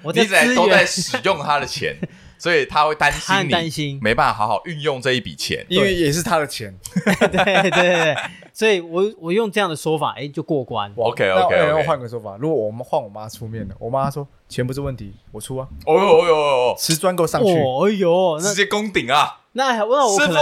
[0.03, 1.97] 我一直以来都在使用他的钱，
[2.39, 6.73] 所以他会担心你，担心没办法好好运用这一笔钱，因为也是他的钱。
[6.95, 8.17] 对对对。
[8.53, 10.91] 所以我我用这样的说法，哎，就过关。
[10.97, 11.73] OK OK。
[11.73, 15.69] 我换个说法，如果我们换我妈出面了，我妈说钱不是问题，我出啊。
[15.85, 17.53] 哦呦哦呦哦呦，瓷砖给我上去。
[17.53, 19.41] 哦呦，直接攻顶啊！
[19.57, 20.35] 那那我师傅，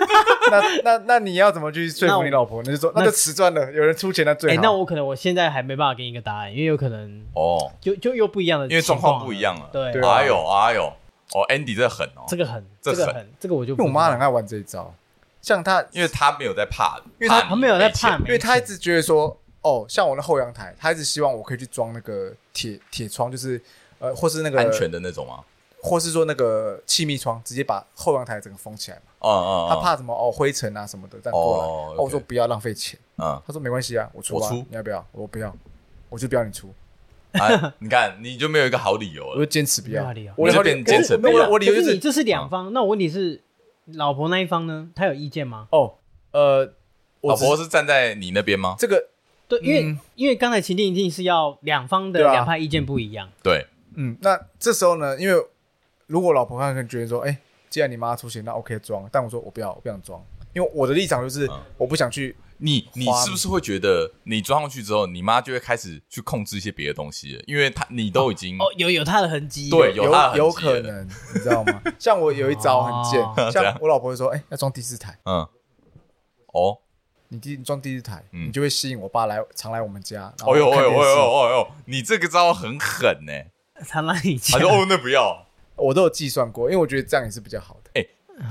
[0.50, 2.62] 那那那你要怎么去说服你老婆？
[2.64, 4.62] 那就说那就瓷砖了，有人出钱那最好。
[4.62, 9.68] 那我可能我现在还没办法给你一个答案，因为有可能哦，就就又不一样的，因为状况不一样了。
[9.70, 10.84] 对，哎呦哎呦，
[11.34, 14.92] 哦，Andy 这狠哦，这个狠，这个狠，这个我就因为我妈很爱玩这一招。
[15.42, 23.60] 像她，因为他没有在怕，因为他他没有在怕，因为她一直觉得说，哦，像我的后阳台，她一直希望我可以去装那个铁铁窗，就是
[23.98, 25.40] 呃，或是那个安全的那种吗？
[25.80, 29.02] 或是说那个气密窗，直接把后阳台整个封起来嘛。
[29.20, 30.14] 哦哦，他怕什么？
[30.14, 31.64] 哦，灰尘啊什么的，再过来。
[31.64, 32.98] 哦，我说不要浪费钱。
[33.16, 35.04] 嗯，他说没关系啊，我出，我出，你要不要？
[35.12, 35.54] 我不要，
[36.08, 36.72] 我就不要你出。
[37.78, 40.04] 你看，你就没有一个好理由了，我就坚持不要。
[40.36, 41.48] 我就变坚持不要。
[41.48, 43.42] 我理由就是这是两方，那我问题是。
[43.94, 44.90] 老婆那一方呢？
[44.94, 45.66] 他有意见吗？
[45.70, 45.94] 哦，
[46.32, 46.74] 呃，
[47.22, 48.76] 老婆是站在你那边吗？
[48.78, 49.08] 这个
[49.48, 53.30] 对，因为因为刚才情境一定是要两方的两派意见不一样。
[53.42, 55.42] 对，嗯，那这时候呢，因为
[56.08, 57.38] 如果老婆看可能觉得说，哎，
[57.70, 60.20] 既然你妈出钱，那 OK 装，但我说我不要，我不想装，
[60.52, 62.36] 因为我的立场就是我不想去。
[62.60, 67.42] 你你是不是会觉得你装上去之后，你妈就会开始去控制一些别的东西了？
[67.46, 71.80] 因为她你都已经哦有有她的痕迹，对，有她的痕迹，有可能，你知道吗？
[72.00, 75.46] 像我有一招很贱，像我老婆会说：“哎，要装第四台。”嗯，
[76.52, 76.78] 哦，
[77.28, 80.34] 你第你装第四台，你就会吸引我爸来常来我们家。
[80.44, 83.32] 哦呦哦呦哦呦哦呦，你这个招很狠呢。
[83.88, 85.46] 他那以前他说：“哦，那不要。”
[85.78, 87.90] 我都有计算过，因为我觉得这样也是比较好的。
[87.94, 88.06] 哎，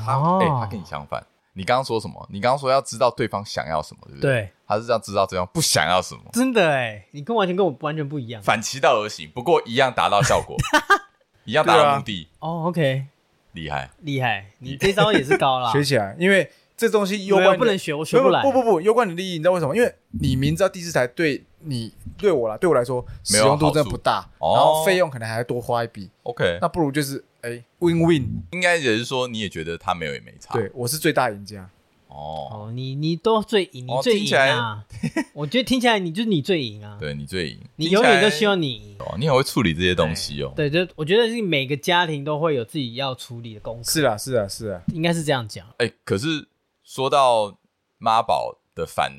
[0.06, 1.26] 他哎，他跟你相反。
[1.54, 2.28] 你刚刚说什么？
[2.32, 4.32] 你刚刚说要知道对方想要什么，对不对？
[4.42, 6.22] 对，他是这样知道对方不想要什么。
[6.34, 8.40] 真的哎，你跟完全跟我完全不一样。
[8.44, 10.56] 反其道而行，不过一样达到效果，
[11.46, 12.28] 一样达到目的。
[12.40, 13.06] 哦，OK，
[13.54, 15.70] 厉害，厉害，你这招也是高了。
[15.74, 18.44] 学起来，因为这东西攸关不能学，我学不来。
[18.44, 19.76] 不不不，攸关你利益，你知道为什么？
[19.76, 26.10] 因为你明知道第四台对你对我来对我来说使用度真的不大，然后费用可能还要多花一笔。
[26.24, 28.44] OK，那不如就是哎，win win。
[28.52, 30.54] 应该也是说你也觉得他没有也没差。
[30.54, 31.70] 对，我是最大赢家。
[32.10, 34.84] 哦，你你都最赢，你最赢啊！
[35.36, 36.98] 我觉得听起来你就是你最赢啊！
[37.00, 38.96] 对，你最赢，你永远都希望你赢。
[39.00, 40.52] 哦，你很会处理这些东西哦。
[40.56, 44.00] 对，就我觉得是每个家庭都会有自己要处理的公司。
[44.00, 45.68] 是啊，是啊，是啊，应该是这样讲。
[45.78, 46.48] 哎，可是
[46.84, 47.60] 说到
[48.00, 49.12] 妈宝的反，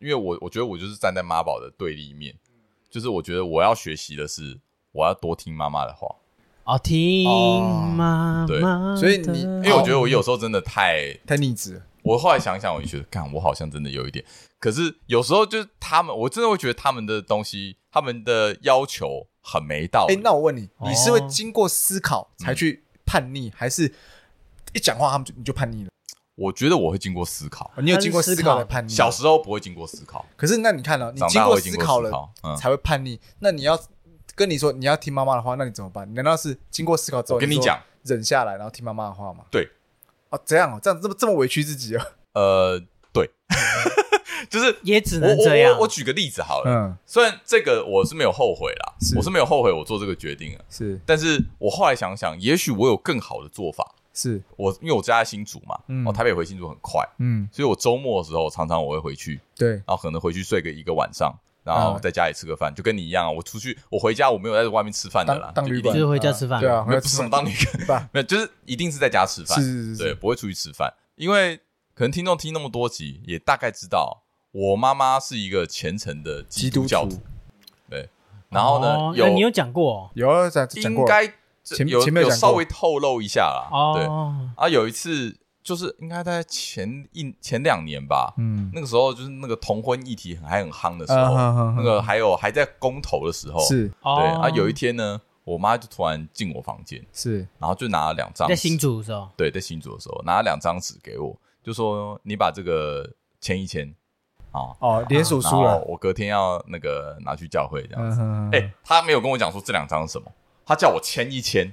[0.00, 2.34] 因为我我觉得我就是站在妈宝的对立面，
[2.90, 4.58] 就是我觉得我要学习的是，
[4.92, 6.06] 我要多听妈妈的话。
[6.64, 8.46] 哦，听妈妈。
[8.46, 8.60] 对，
[8.96, 11.82] 所以你，因为我觉得我有时候真的太太逆子。
[12.02, 14.24] 我后来想想，我就觉得，看，我好像真的有一点。
[14.58, 20.14] 可是有时候就是他们，我真的会觉得他们的东西，他们的要求很没道理。
[20.14, 23.92] 哎，那我问你，你是会经过思考才去叛逆，还是
[24.72, 25.90] 一讲话他们就你就叛逆了？
[26.38, 27.68] 我觉得我会经过思考。
[27.78, 28.92] 你有经过思考的叛逆？
[28.92, 30.24] 小时候不会经过思考。
[30.36, 32.10] 可是那你看了，你经过思考了
[32.56, 33.20] 才会叛逆。
[33.40, 33.78] 那你要
[34.36, 36.14] 跟你说你要听妈妈的话，那你怎么办？
[36.14, 39.44] 难道是经过思考之后，跟你讲忍下来，然后听妈妈的话吗？
[39.50, 39.68] 对。
[40.30, 42.06] 哦，这样哦，这样这么这么委屈自己哦。
[42.34, 42.78] 呃，
[43.12, 43.30] 对，
[44.50, 45.76] 就是也只能这样。
[45.80, 53.94] 我举个例子好了，嗯，虽然这个我是没有后悔啦，我是没有后悔我做这个决定啊，是，但是我后来想想，也许我有更好的做法。
[54.18, 54.42] 是。
[54.56, 67.52] 我因为我家在新竹嘛，嗯，我台北回新竹很快，嗯，所以我周末的时候常常我会回去，对，然后可能回去睡个一个晚上，然后在家里吃个饭，就跟你一样，我出去我回家我没有在外面吃饭的啦，当旅馆就是回家吃饭，对啊，没有不是什么当旅
[67.86, 71.56] 馆， 没有就是一定是在家吃饭，是是是，对，不会出去吃饭，因为
[71.94, 77.18] 可能听众听那么多集，也大概知道我妈妈是一个虔诚的基督教徒，
[77.88, 78.08] 对。
[78.50, 81.30] 然后呢，有你有讲过，有在应该
[81.86, 83.68] 有有稍微透露一下啦。
[83.94, 84.04] 对。
[84.56, 91.34] 啊，有一次就是应该在前一前两年吧，嗯，那个时候就是那个同婚议题还很夯的时候，
[91.76, 93.88] 那个还有还在公投的时候，是。
[93.88, 94.48] 对啊。
[94.50, 103.08] 有一天呢，我妈就突然进我房间，是，然后就拿了两张，在新竹的时候，对，在新竹的时候拿了两张纸给我，就说你把这个
[103.40, 103.94] 签一签。
[104.50, 108.18] 哦哦，联署书了，我隔天要那个拿去教会这样子。
[108.56, 110.32] 哎，他没有跟我讲说这两张是什么，
[110.68, 111.72] 他叫我签一签，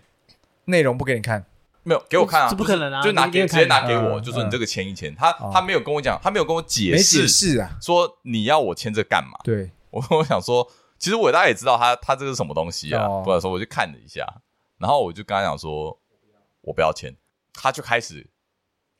[0.66, 1.46] 内容不给你看，
[1.84, 5.14] 没有给我看啊，这不可能啊，就拿给直接拿给我，就说你这个签一签。
[5.14, 9.38] 他他没有跟我讲，他没有跟我解释啊，说你要我签这干嘛？
[9.44, 14.26] 对，我 我想说，其实我大概也知道他他这个是什么东西啊，或者说我就看了一下，
[14.78, 16.00] 然后我就跟他讲说，
[16.62, 17.14] 我不要签，
[17.54, 18.26] 他就开始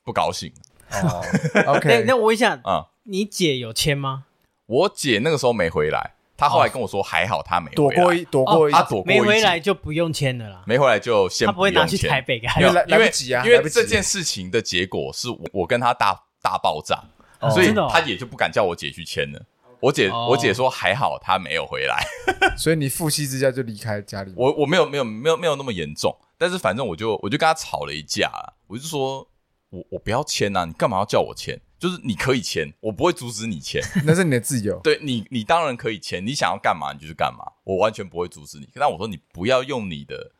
[0.04, 0.52] 不高兴。
[0.92, 1.24] 哦，
[1.78, 2.88] OK， 那我问一下，啊。
[3.04, 4.24] 你姐有签吗？
[4.66, 10.62] 我姐那个时候没回来，她后来跟我说还好，他没躲过一躲过一，他躲过没回来就不用签了啦。
[10.66, 17.02] 没回来就先不会拿去台北，因为来不及啊，因为这件事情的结果是我跟他大大爆炸，
[17.50, 19.40] 所以他也就不敢叫我姐去签了。
[19.80, 22.02] 我姐我姐说还好，他没有回来，
[22.56, 24.32] 所以你负气之下就离开家里。
[24.36, 28.30] 我我没有没有没有没有那么严重，但是反正我就我就跟他吵了一架，
[28.66, 29.28] 我就说
[29.70, 31.60] 我我不要签呐，你干嘛要叫我签？
[31.78, 34.80] 就是你可以签，我不会阻止你签， 那是你的自由。
[34.84, 38.68] 对你，你当然可以签，你想要干嘛你就去干嘛，我完全不会阻止你。
[38.74, 40.32] 但我说你不要用你的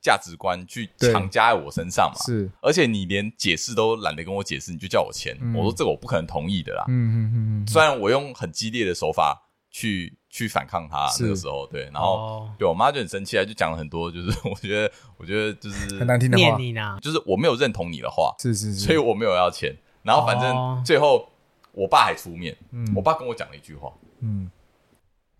[0.00, 2.20] 价值观去强加在我身上嘛。
[2.24, 6.84] 是，而且你连解释都懒得跟我解释，你就叫我签，嗯、我说这个我不可能同意的啦。
[6.86, 7.66] 嗯嗯嗯嗯。
[7.66, 19.74] 虽然我用很激烈的手法去去反抗他那个时候，对，然后对我妈就很生气啊，就讲了很多，就是我觉得我觉得就是很难听的话，就是我没有认同你的话，是是是，所以我没有要签。
[20.04, 21.28] 然后反正最后，
[21.72, 22.56] 我爸还出面。
[22.94, 24.48] 我爸跟我讲了一句话，嗯，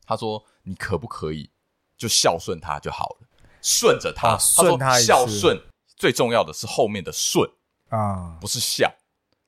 [0.05, 1.49] 他说：“你可不可以
[1.97, 3.27] 就孝顺他就好了，
[3.63, 5.61] 顺着他。”他说：“孝顺
[5.97, 7.49] 最重要的是后面的顺
[7.91, 8.93] 啊，不是孝。”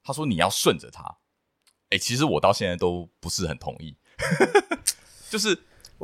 [0.05, 1.17] 他说：“你要顺着他。”
[1.91, 3.97] 哎，其实我到现在都不是很同意，
[5.31, 5.55] 就是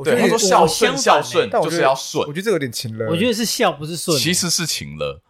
[0.03, 3.07] 对他说孝顺孝顺就是要顺，我觉得这个有点情了。
[3.09, 5.21] 我觉得是孝不是顺，其实是情了。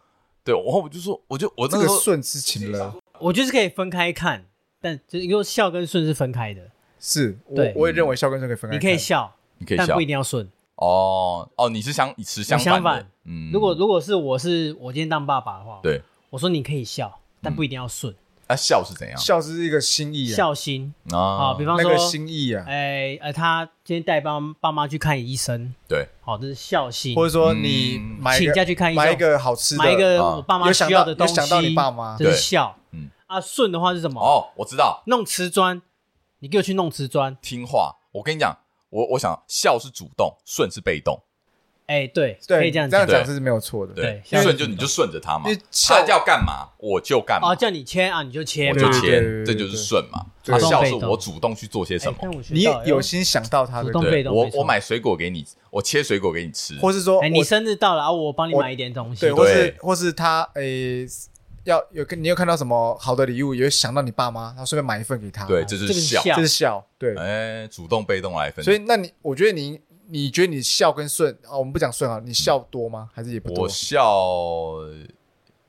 [0.44, 2.96] 对，然后我就说，我就我这个顺是情了。
[3.24, 4.46] 我觉得是可以分开看，
[4.82, 6.62] 但就是因为孝跟顺是分开的。
[7.00, 8.78] 是，对，我也认为孝跟顺可以分开。
[8.78, 10.50] 你可以笑，你可以孝，但不一定要顺。
[10.76, 13.08] 哦哦，你是相，你持相反。
[13.26, 18.14] 嗯，如果如果是我是我今天当爸爸的话，对，我说你可以笑，但不一定要顺。
[18.54, 19.18] 啊，孝是怎样？
[19.18, 21.54] 孝是一个心意啊，孝心啊。
[21.56, 27.16] 比方说那个心意啊，哎哎，他今天带爸爸妈去看医生，对，好，这是孝心。
[27.16, 28.00] 或者说你
[28.38, 32.78] 请假去看医生，买一个好吃的，买一个我爸妈需要的东西，想到你爸妈，这是孝。
[32.92, 33.10] 嗯。
[33.28, 34.22] 啊，顺的话是什么？
[34.22, 35.82] 哦，我知道，弄瓷砖，
[36.40, 37.36] 你给我去弄瓷砖。
[37.42, 41.20] 听话，我跟你讲，我我想孝是主动，顺是被动。
[41.88, 43.94] 哎，对，可以这样这样讲是没有错的。
[43.94, 45.46] 对，顺就你就顺着他嘛，
[45.88, 47.52] 他叫干嘛我就干嘛。
[47.52, 50.26] 哦，叫你签啊你就签，我就签，这就是顺嘛。
[50.46, 52.18] 他孝是我主动去做些什么，
[52.50, 53.92] 你有心想到他的。
[53.92, 59.22] 对，我我买水果给你，我切水果给你吃，或是说，哎，你生日到了啊，我帮你买一点东西。
[59.22, 60.64] 对，或是或是他，哎。
[61.66, 65.46] 要有跟你有看到什么好的礼物，也会想到你爸妈，然后顺便买一份给他。
[65.46, 66.86] 对，这是孝，这是孝。
[66.98, 68.62] 对，哎，主动被动来分。
[68.66, 73.10] 所以，那你，我觉得你，你觉得你笑跟顺啊，我们不讲顺啊，你笑多吗？
[73.14, 73.64] 还是也不多？
[73.64, 74.06] 我笑，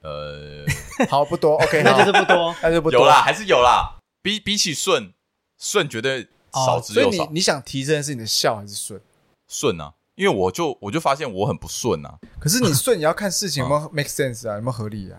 [0.03, 0.65] 呃，
[1.09, 3.01] 好不多，OK，那就是不多， 那就不多。
[3.01, 3.99] 有啦，还是有啦。
[4.23, 5.13] 比比起顺，
[5.59, 7.11] 顺绝对少之又少。
[7.11, 9.01] 所以你你想提升的是你的笑还是顺？
[9.49, 12.19] 顺啊，因为我就我就发现我很不顺啊。
[12.39, 15.19] 可是你顺也要看事情有没有 make sense 啊，有没有合理啊？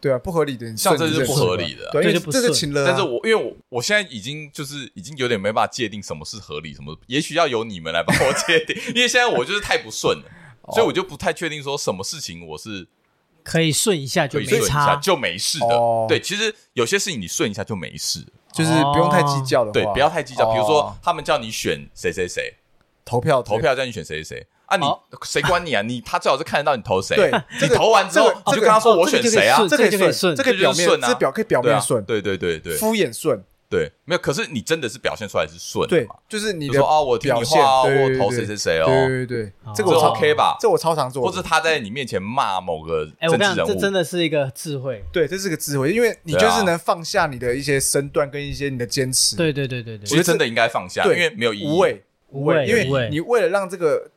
[0.00, 2.86] 对啊，不合理的，像这是不合理的，对，这是情了。
[2.86, 10.24] 但是我因为我我现在已经就是已经有点没办法界定什么是合理，什么也许要由你们来帮我界定， 因为现在我就是太不顺了，
[10.72, 12.88] 所以我就不太确定说什么事情我是
[13.42, 16.06] 可以顺一下就没顺一下就没事的。
[16.08, 19.70] 对，其实有些事情你顺一下就没事，就是不用太计较的。
[19.70, 20.50] 对，不要太计较。
[20.52, 22.54] 比如说他们叫你选谁谁谁，
[23.04, 24.46] 投票投票叫你选谁谁谁。
[24.70, 24.86] 啊，你
[25.24, 25.82] 谁管你啊？
[25.86, 27.16] 你他最好是看得到你投谁。
[27.16, 29.66] 对，你投完之后，你就跟他说我选谁啊？
[29.68, 32.04] 这可以顺，这可以表面，这表可以表面顺。
[32.04, 33.42] 对对对对，敷衍顺。
[33.68, 34.20] 对，没有。
[34.20, 35.88] 可是你真的是表现出来是顺。
[35.88, 38.86] 对，就是你说啊，我听你话，我投谁谁谁哦。
[38.86, 40.56] 对对对，这个我 OK 吧？
[40.60, 41.24] 这我超常做。
[41.24, 43.68] 或者他在你面前骂某个政治人物。
[43.68, 45.04] 这真的是一个智慧。
[45.12, 49.36] 对，这是个智慧，因为你就是能放下你的一些身段跟一些你的坚持。
[49.36, 51.64] 对对对对对，其实真的应该放下，因为没有意义。
[51.64, 54.10] 无畏无畏，因为你为了让这个。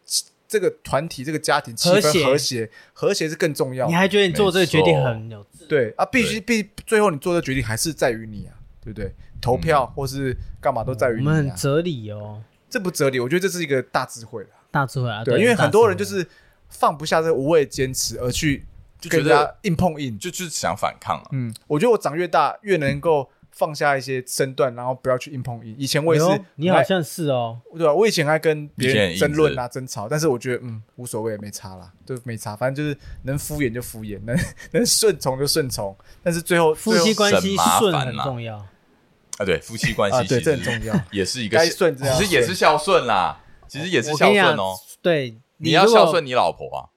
[0.54, 3.88] 这个团体、这个家庭气氛和谐，和谐是更重要。
[3.88, 6.06] 你还觉得你做这个决定很有对啊？
[6.06, 8.54] 必须必最后你做的决定还是在于你啊。
[8.86, 9.16] 对不对？
[9.40, 11.24] 投票或是干嘛都在于你、啊。
[11.24, 14.50] 我们很哲理哦，这不哲理，我觉得这是一个大智慧了。
[14.72, 16.28] 大智慧啊，对，因为很多人就是
[16.68, 18.66] 放不下这个无谓坚持，而去
[19.00, 21.30] 就跟人家硬碰硬，就就是想反抗啊。
[21.32, 23.30] 嗯，我觉得我长越大越能够。
[23.56, 25.76] 放下一些身段，然后不要去硬碰硬。
[25.78, 27.94] 以前我也是，你好像是哦，对吧？
[27.94, 32.56] 我以前还跟别人争论啊、争吵，但是我觉得嗯无所谓，没差啦，就没差。
[32.56, 34.36] 反正就是能敷衍就敷衍，能
[34.72, 35.96] 能顺从就顺从。
[36.24, 44.76] 但是最后夫妻关系顺很重要啊，对，夫妻关系对，这很重要，也是一个该顺，其实也是孝顺啦，其实也是孝顺哦。
[45.02, 46.90] 对，你要孝顺你老婆啊。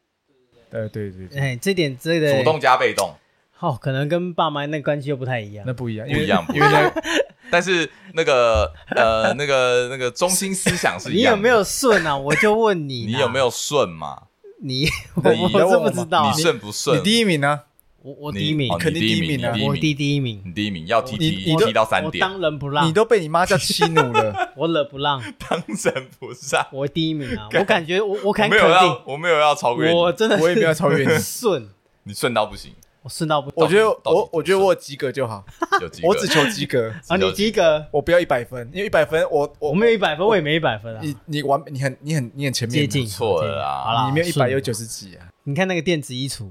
[0.71, 3.15] 对对对，哎，这点这个主动加被动。
[3.61, 5.65] 哦，可能跟爸妈那关系又不太一样。
[5.67, 6.93] 那不一样，不一样，因为那，
[7.51, 11.35] 但是那个呃，那个那个中心思想是一样。
[11.35, 12.17] 你有没有顺啊？
[12.17, 14.25] 我就问你，你有没有顺嘛？
[14.61, 16.99] 你 我我真不知道，你顺不顺？
[16.99, 17.61] 你第一名呢？
[18.03, 19.53] 我我第一名，肯定第一名啊！
[19.67, 22.87] 我第第一名，你第一名要踢踢踢到三点，当仁不让。
[22.87, 26.65] 你都被你妈叫欺奴了， 我惹不让，当仁不让。
[26.71, 27.49] 我第一名啊！
[27.59, 28.59] 我感觉我我肯定，
[29.07, 31.69] 我没有要超越你，我真的我也没有超越你，顺，
[32.05, 32.73] 你顺到不行。
[33.07, 35.45] 我顺道不，我觉得我我觉得我及格就好，
[36.03, 37.17] 我只求及格 啊！
[37.17, 41.01] 你及格，我不要一百分，因为一百分我我没有一百分，我也没一百分啊！
[41.01, 44.07] 你你完你很你很你很前面接近错了啊！
[44.09, 45.29] 你没有一百有九十几啊！
[45.45, 46.49] 你看那个电子衣橱，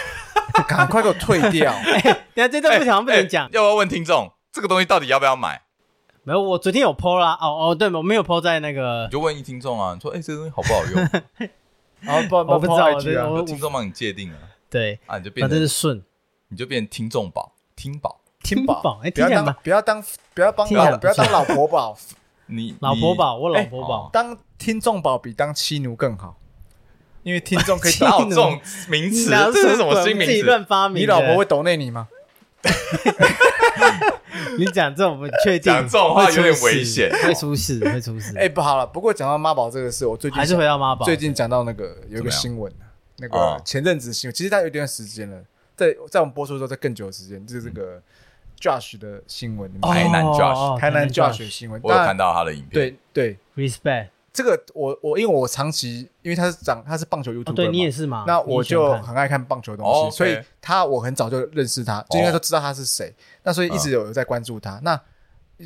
[0.68, 1.72] 赶快给我退掉！
[2.34, 5.62] 等下这段不想不能讲，要不要问听众这个东西到底要不要买？
[6.24, 11.48] 没有，我昨天有 po 啦，哦哦，对，我没有 po 在那个你，就问一听众啊，你说哎，这个东西好不好用？
[12.00, 12.68] 然后不我不知
[13.14, 14.36] 道，我听众帮你界定了，
[14.68, 16.02] 对啊，你就变成是顺。
[16.48, 21.98] 你就变听众宝，听宝，听宝，哎，不要当，不要当，不要帮，不要当老婆宝。
[22.46, 26.38] 你老婆宝，我老婆宝，当听众宝比当妻奴更好，
[27.24, 30.42] 因为听众可以听这种名词，这是什么新名词？
[30.42, 31.02] 乱发明。
[31.02, 32.06] 你老婆会抖内你吗？
[34.58, 38.36] 你讲这种不确定，讲这种话有点危险，会出事，会出事。
[38.38, 38.86] 哎，不好了。
[38.86, 41.04] 不过讲到妈宝这个事，我最近还是回到妈宝。
[41.04, 42.72] 最近讲到那个有一个新闻，
[43.18, 45.42] 那个前阵子新闻，其实它有一段时间了。
[45.76, 48.00] 在在我们播出的时候，在更久的时间，就是这个
[48.58, 52.70] Josh 的新闻，台南 Josh，台南 Josh 的新闻，我有看到他的影片。
[52.70, 54.08] 对对，Respect。
[54.32, 58.24] 这个我我因为我长期因为他是长他是棒球 YouTuber，对你也是嘛？
[58.26, 63.14] 那我就很爱看棒球的东西，所以他我很早就认识他，就应该都知道他是谁。
[63.44, 64.78] 那所以一直有有在关注他。
[64.82, 65.00] 那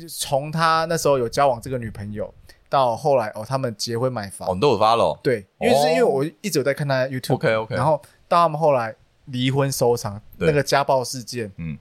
[0.07, 2.33] 从他那时候有交往这个女朋友，
[2.71, 5.15] 到后来哦他们结婚买房，哦都有发了。
[5.21, 7.35] 对，因为是因为我一直有在看他 YouTube。
[7.35, 7.75] OK OK。
[7.75, 8.95] 然后到他们后来。
[9.25, 11.77] 离婚收场那个家暴事件，嗯，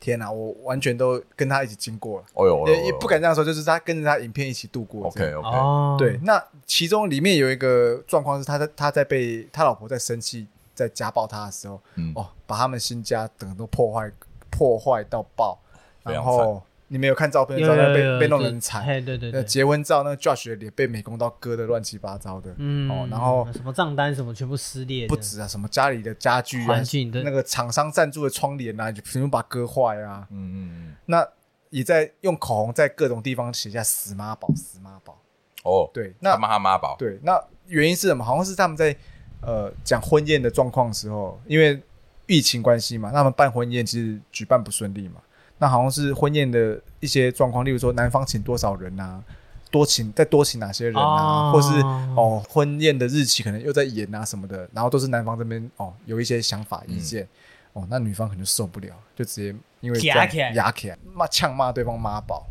[0.00, 2.26] 天哪，我完全都跟他一起经过了。
[2.34, 5.06] 哦呦，也也不敢这样说，就是他跟着他影片一起度过。
[5.06, 5.48] OK OK，
[5.96, 11.80] 对，那其中里面有一个状况是，他在他在被他老婆在生气，在家暴他的时候，
[12.16, 14.10] 哦，把他们新家等都破坏
[14.50, 15.58] 破坏到爆，
[16.02, 16.60] 然后。
[16.92, 18.84] 你没有看照片，照片被被弄得很惨。
[19.04, 22.52] 对对对，结婚照那个 Josh 的脸被美工刀割的乱七八糟的。
[22.58, 26.82] 嗯，哦，然后什么账单什么全部撕裂，不止啊，什么家里的家具啊，
[27.22, 30.26] 那个厂商赞助的窗帘啊，就全部把它割坏啊。
[30.30, 30.96] 嗯嗯嗯。
[31.06, 31.24] 那
[31.68, 35.16] 也在用口红在各种地方写下“死妈宝”“死妈宝”。
[35.62, 36.96] 哦，对，那骂他妈宝。
[36.98, 38.24] 对，那原因是什么？
[38.24, 38.96] 好像是他们在
[39.42, 41.80] 呃讲婚宴的状况的时候，因为
[42.26, 45.20] 疫情关系嘛，他们办婚宴其实举办不顺利嘛。
[45.60, 49.22] 那好像是婚宴的一些状况，例如说男方请多少人啊，
[49.70, 51.68] 多请再多请哪些人啊，或是
[52.16, 57.28] 哦婚宴的日期可能又在延啊什么的，然后都是男方这边哦有一些想法意见，
[57.74, 62.46] 哦那女方可能受不了，就直接因为压起来骂呛骂对方妈宝。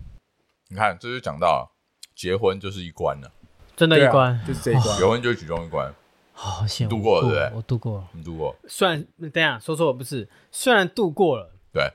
[0.70, 1.68] 你看，这就讲到
[2.16, 3.32] 结婚就是一关了，
[3.76, 5.91] 真的，一关就是这一关，结婚就是其中一关。
[6.32, 7.51] 好险，度过了对不对？
[7.57, 8.55] 我度过了，你度过。
[8.68, 9.03] 虽然
[9.34, 11.91] 等下说错了，不是，虽然度过了，对。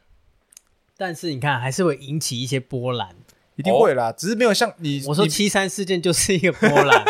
[0.97, 3.09] 但是你看，还是会引起一些波澜，
[3.57, 4.12] 一定会啦。
[4.12, 7.05] 只是没有像你我说七三事件就是一个波澜，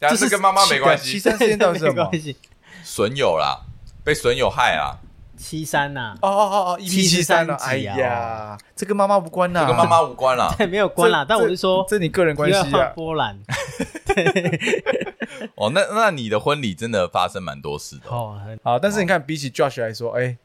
[0.10, 1.12] 就是跟妈妈没关系。
[1.12, 2.10] 七三事件到底是什么？
[2.82, 3.60] 损友啦，
[4.02, 4.98] 被损友害啦。
[5.36, 6.16] 七三呐？
[6.20, 7.54] 哦哦哦哦，七七三了。
[7.56, 11.24] 哎呀，这跟妈妈无关啦，这跟妈妈无关啦， 对，没有关啦。
[11.28, 13.38] 但我是说，这你个人关系啊，波澜。
[15.54, 18.10] 哦，那那你的婚礼真的发生蛮多事的。
[18.10, 20.36] 哦，好，但是你看，比起 Josh 来说，哎。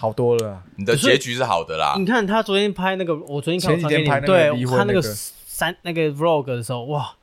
[0.00, 1.94] 好多了，你的结局是好的啦。
[1.98, 7.14] 你看他昨天拍那个，我昨天看前几天拍那个离婚那个三那个 vlog 的时候，哇，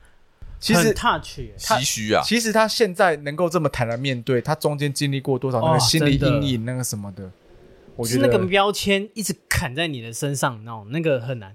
[0.60, 2.22] 其实 touch 唏嘘啊。
[2.24, 7.28] 其实他现在能够这么坦然面对，他中间经历过多少那个心理阴影，那个什么的，
[7.96, 11.52] 我觉得那个标签一直砍在你的身上，那种那个很难。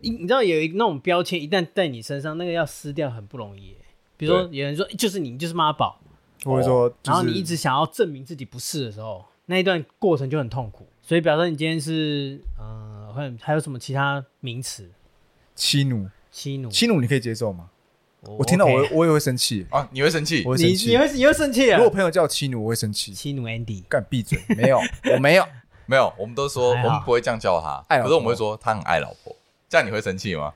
[0.00, 3.76] 你你知道有一那种标签一旦在你身上，那个要撕掉很不容易。
[4.16, 6.00] 比如说有人说就是你就是妈宝，
[6.42, 9.24] 或者说，然后你一直想要证明自己不是的时候。
[9.46, 14.90] 那一段过程就很痛苦，所以表示你今天是呃看还有什么其他名词？
[15.54, 17.70] 妻奴，妻奴，妻奴，你可以接受吗？
[18.22, 19.86] 我听到我我也会生气啊！
[19.92, 20.42] 你会生气？
[20.46, 20.88] 我会生气？
[20.88, 21.76] 你会你会生气啊？
[21.76, 23.12] 如果朋友叫我妻奴，我会生气。
[23.12, 24.40] 妻奴 Andy，干闭嘴！
[24.56, 24.80] 没有，
[25.12, 25.46] 我没有，
[25.84, 26.10] 没有。
[26.18, 29.36] 我们都说我们不会这样叫他，可是我们会说他很爱老婆。
[29.68, 30.54] 这样你会生气吗？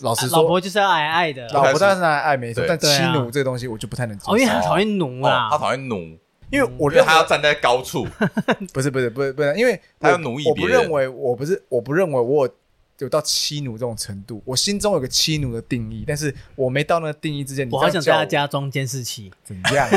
[0.00, 2.64] 老实说，老婆就是要爱爱的，老婆当然是爱爱没错。
[2.66, 4.32] 但妻奴这个东西，我就不太能接受。
[4.32, 6.16] 哦，因为他讨厌奴啊，他讨厌奴，
[6.50, 8.06] 因为我觉得他要站在高处。
[8.72, 10.78] 不是不是不是不是，因为他要奴役别人。
[10.80, 12.48] 我不认为我不是，我不认为我。
[12.98, 19.88] 有到妻奴这种程度，我心中有个妻奴的定义，但是我没到那个定义之前，我好想在他家装监视器，怎样？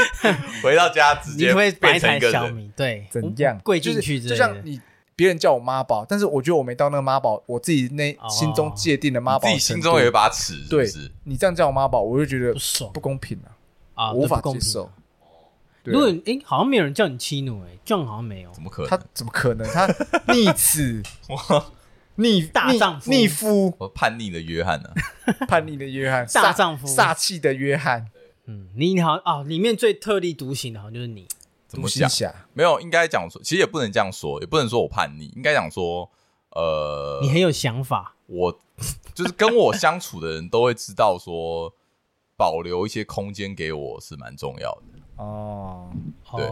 [0.64, 4.18] 回到家直接 变成一个人，对，怎样跪进去？
[4.18, 4.80] 就像你
[5.14, 10.54] 别人叫我妈宝，但是我觉得我没到那个妈宝，我自己内心中界定的妈宝，自己心中有一把尺。
[10.70, 10.88] 对，
[11.24, 13.38] 你这样叫我妈宝，我就觉得不爽，不公平
[13.92, 14.90] 啊，无法接受。
[15.92, 18.90] 如果哎，好像没有人叫你妻奴，哎，这样好像没有，怎么可能？
[18.90, 19.66] 他怎么可能？
[19.72, 19.86] 他
[20.32, 21.02] 逆子。
[22.18, 24.90] 逆大丈夫，逆夫，我叛逆的约翰呢？
[25.46, 28.06] 叛逆的约翰，大丈夫，煞气的约翰。
[28.46, 31.28] 嗯，你好啊，里面最特立独行的，好像就是你。
[31.68, 32.10] 怎么讲？
[32.54, 36.10] 没有，应该讲说，其实也不能这样说，也不能说我叛逆，应该讲说，
[36.52, 38.14] 呃，你很有想法。
[38.28, 38.58] 我
[39.12, 41.74] 就是跟我相处的人都会知道，说
[42.34, 44.95] 保留一些空间给我是蛮重要的。
[45.16, 45.90] 哦，
[46.36, 46.46] 对。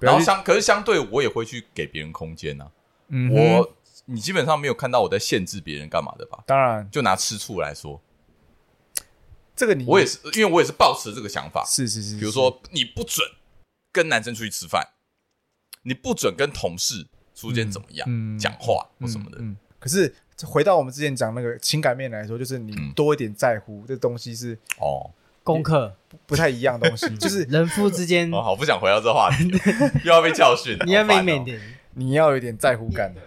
[0.00, 2.70] 然后相，可是相对我也会去给别人空间呢。
[3.08, 3.72] 嗯，我。
[4.08, 6.40] 你基本上没有看到我在限制别人干嘛的吧？
[6.46, 8.00] 当然，就拿吃醋来说，
[9.56, 11.64] 这个你我也是，因为我也是抱持这个想法。
[11.66, 13.28] 是是是，比如说你不准
[13.90, 14.90] 跟男生出去吃饭，
[15.82, 17.04] 你不准跟同事
[17.34, 19.38] 之间怎么样讲话或什么的。
[19.40, 25.10] 嗯，可是回到我们之前讲那个情感面来说，就是你多一点在乎这东西是哦，
[25.46, 25.94] 功课
[26.26, 28.28] 不太一样的东西， 就是人夫之间。
[28.32, 29.48] 我好不想回到这话题，
[30.04, 30.76] 又要被教训。
[30.84, 31.60] 你要美美点，
[31.94, 33.20] 你要有点在乎感的。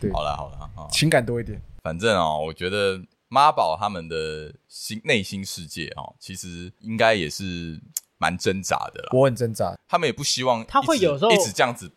[0.00, 1.60] 对，好了好了，情感多一点。
[1.82, 2.98] 反正哦，我觉得
[3.28, 7.78] 妈宝他们的心内心世界哦，其实应该也是
[8.16, 9.10] 蛮挣扎的啦。
[9.12, 11.92] 我很挣扎，他们也不希望他会有时候一直这样子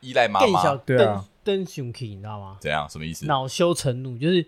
[0.00, 0.74] 依赖妈妈。
[0.86, 2.56] 对啊，登熊 k 你知道吗？
[2.60, 2.88] 怎样？
[2.88, 3.26] 什么意思？
[3.26, 4.46] 恼羞成怒，就是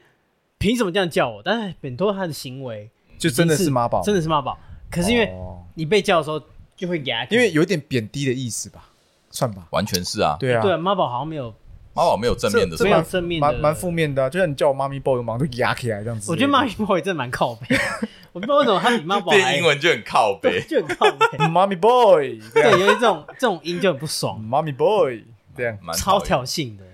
[0.58, 1.42] 凭什么这样叫我？
[1.42, 2.90] 但是很多他的行为
[3.20, 4.58] 就真的是妈宝，真的是妈宝。
[4.90, 5.32] 可是因为
[5.74, 6.42] 你被叫的时候
[6.74, 8.86] 就会压，因为有点贬低的意思吧？
[9.30, 10.36] 算吧，完全是啊。
[10.40, 11.54] 对啊，对啊，妈宝好像没有。
[11.92, 14.30] 妈宝没有正面的，没有正面的，蛮蛮负面的。
[14.30, 16.30] 就像你叫我妈咪 boy，马上就压起来这样子。
[16.30, 17.66] 我觉得妈咪 boy 真的蛮靠背，
[18.32, 21.38] 我不知道为什么他比妈宝变英文就很靠背，就很靠背。
[21.50, 24.40] 妈咪 boy，对，有一种这种音就很不爽。
[24.40, 25.24] 妈咪 boy，
[25.56, 26.84] 这样超挑衅的。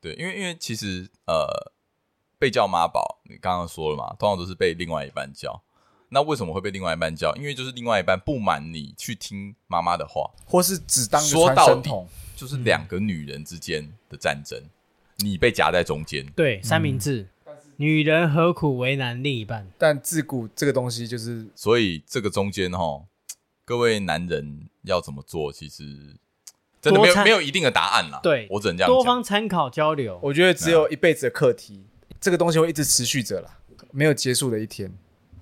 [0.00, 1.44] 对，因为因为其实呃，
[2.38, 5.62] 被叫妈宝，你刚刚说了嘛，通常都是被另外一半叫。
[6.10, 7.34] 那为什么会被另外一半叫？
[7.36, 11.90] 因为就是另外一半不满你去听妈妈的话，或是只当说到底
[12.34, 14.62] 就是两个女人之间的战争。
[15.20, 19.68] 你被夹在中间，对三明治，嗯、女人何苦为难另一半？
[19.76, 23.02] 但自古这个东西就是，所以这个中间哈，
[23.64, 25.52] 各位男人要怎么做？
[25.52, 26.16] 其实
[26.80, 28.20] 真的没有参没有一定的答案啦。
[28.22, 30.20] 对，我只能这样讲，多方参考交流。
[30.22, 31.87] 我觉得只有一辈子的课题，啊、
[32.20, 33.58] 这个东西会一直持续着啦，
[33.92, 34.92] 没有结束的一天。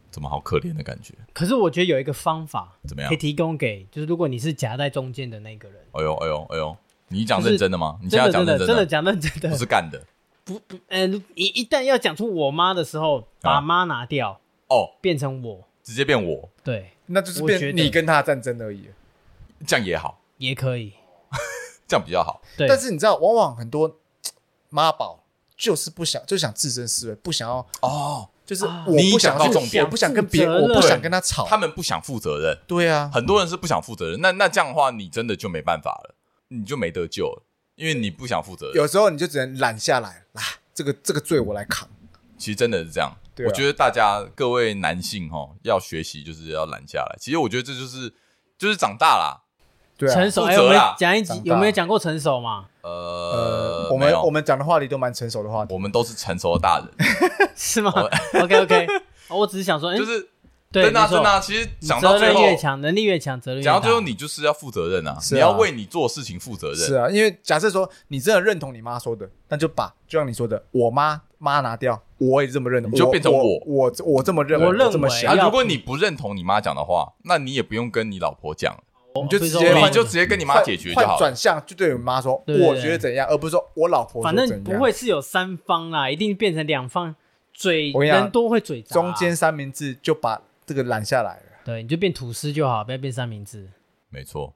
[0.08, 1.12] 怎么好可怜的感觉？
[1.34, 3.08] 可是我觉得有一个方法，怎么样？
[3.10, 5.78] 可以提供给，就是如果你是夹在中间的那个人。
[5.92, 6.76] 哎呦哎呦哎呦！
[7.08, 7.98] 你讲认真的吗？
[8.02, 10.02] 你现在讲认真的，真的讲认真的，不是干的。
[10.42, 18.88] 不不，呃，你一旦要讲出我妈的时候，把妈拿掉，哦，变成我，直接变我，对，那就是变你跟他战争而已。
[19.66, 20.94] 这样也好，也可以，
[21.86, 22.40] 这样比较好。
[22.56, 23.98] 对，但是你知道，往往很多
[24.70, 25.25] 妈宝
[25.56, 32.58] 就是不想，就想置身事外，不想要哦，就是我不想到重点，我不想跟别人，我不想跟他吵，他们不想负责任。
[32.66, 34.20] 对啊，很多人是不想负责任。
[34.20, 36.14] 那那这样的话，你真的就没办法了。
[36.48, 37.42] 你就没得救了，
[37.74, 38.76] 因为你不想负责任。
[38.76, 40.42] 有时候你就只能揽下来，来，
[40.72, 41.88] 这个这个罪我来扛。
[42.38, 43.12] 其实真的是这样。
[43.44, 47.16] 我觉得大家各位男性哈，要学习就是要揽下来。
[47.18, 48.14] 其实我觉得这就是
[48.56, 49.42] 就是长大啦，
[49.96, 50.44] 对，成熟。
[50.44, 52.66] 哎，我们讲一集有没有讲过成熟嘛？
[52.82, 56.88] 呃，我们我们讲的话题都蛮成熟的话题，我们都是成熟的大人，
[57.56, 57.92] 是吗
[58.40, 58.86] ？OK OK，
[59.28, 60.28] 我只是想说，就是。
[60.72, 63.72] 真的真的，其实讲到最后，越强能力越强，责任越强。
[63.72, 65.16] 讲到最后，你就是要负责任啊！
[65.30, 66.76] 你要为你做事情负责任。
[66.76, 75.34] 是啊，因为假设说你真的认同你妈说的，那就把就像你说的，我妈妈拿掉，我也这么认同，你就变成我我我这么认为，我认这么想。
[75.38, 78.76] 如果你不认同你妈讲的话，那你也不用跟你老婆讲，
[79.22, 81.18] 你就直接你就直接跟你妈解决就好。
[81.18, 84.22] 转向就对你妈说，我觉得怎样，而不是说我老婆。
[84.22, 87.14] 反正不会是有三方啦，一定变成两方，
[87.52, 91.40] 嘴人多会嘴杂，中间三明治就把这个揽下来。
[91.64, 93.68] 对，你就变吐司就好，不要变三明治。
[94.08, 94.54] 没错，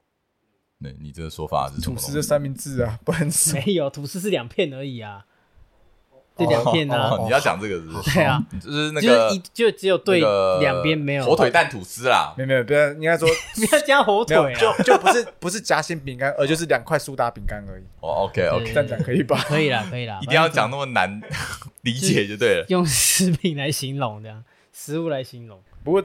[0.77, 1.95] 那你这个说法是什么？
[1.95, 3.53] 吐司的三明治啊，不能吃。
[3.53, 5.25] 没有，吐司是两片而已啊。
[6.45, 7.17] 对两片呢？
[7.23, 8.13] 你要讲这个是不是？
[8.15, 10.19] 对啊，就是那个就只有对
[10.59, 17.83] 两边没有火腿蛋吐司啦，没有没有，不要应该说 不要加火腿，就就不是不是夹心饼干，而就是两块苏打饼干而已。
[17.99, 19.37] 哦，OK OK，这样讲可以吧？
[19.47, 21.21] 可以啦，可以啦，一定要讲那么难
[21.81, 25.59] 理解就对了，用食品来形容这样，食物来形容。
[25.83, 26.03] 不过，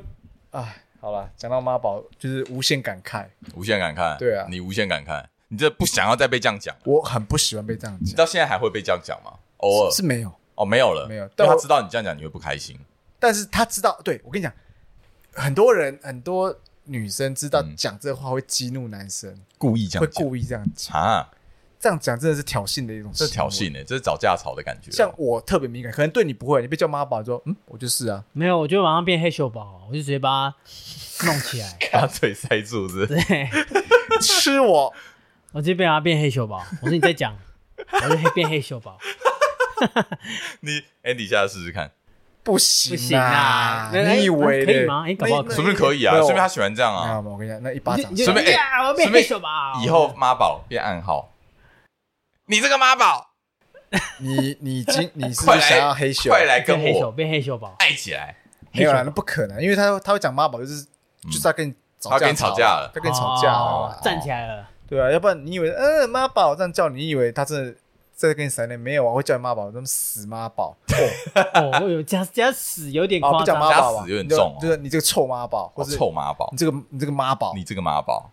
[0.50, 5.24] 哎，好了，讲到妈宝就是无限感慨，无限感慨，对啊，你无限感慨。
[5.48, 6.74] 你这不想要再被这样讲？
[6.84, 8.08] 我很不喜欢被这样讲。
[8.08, 9.30] 你到现在还会被这样讲吗？
[9.58, 11.28] 偶尔是没有哦，没有了，没有。
[11.36, 12.78] 但他知道你这样讲，你会不开心。
[13.18, 14.52] 但是他知道，对，我跟你讲，
[15.32, 16.54] 很多人很多
[16.84, 21.30] 女生知道讲这话会激怒男生，故意这样，会故意这样讲啊。
[21.78, 24.90] 这样讲真的是挑衅的一种，这是挑衅的，这是找架吵的感觉。
[24.90, 33.18] 像我特别敏感，可能对你不会，你被叫妈宝，说嗯，我就是啊，没有，我就马上变黑秀宝，我就直接把它弄起来， 把嘴塞住，是对，
[34.20, 34.92] 吃我。
[35.52, 37.36] 我直接被他变黑秀宝，我说你在讲，
[37.76, 38.98] 我就黑变黑秀宝。
[40.60, 41.90] 你 Andy 下次试试看，
[42.42, 43.90] 不行啊！
[43.92, 45.04] 你以为可以吗？
[45.06, 47.20] 哎，搞不好说不定可以啊，说明他喜欢这样啊。
[47.20, 49.48] 我跟你讲，那一巴掌，顺便哎，我变黑熊宝，
[49.82, 51.32] 以后妈宝变暗号。
[52.46, 53.30] 你这个妈宝，
[54.20, 56.30] 你你今你是不是 想要黑熊？
[56.30, 58.36] 快来跟我变黑熊宝，爱起来！
[58.72, 60.84] 没有啦，那不可能，因为他他会讲妈宝，就是
[61.30, 64.68] 就是要跟你他跟你吵架了，他跟你吵架了，站起来了。
[64.88, 67.76] 对啊，要不然你以为嗯妈宝这样叫，你以为他真
[68.24, 68.78] 的在跟你闪脸？
[68.78, 70.76] 没有啊，会叫你妈宝，那么死妈宝？
[71.54, 78.30] 哦，有加加死有点夸张，加死有点重，就是你这个臭妈宝，或者臭妈宝，你这个你这个妈宝，你这个妈宝，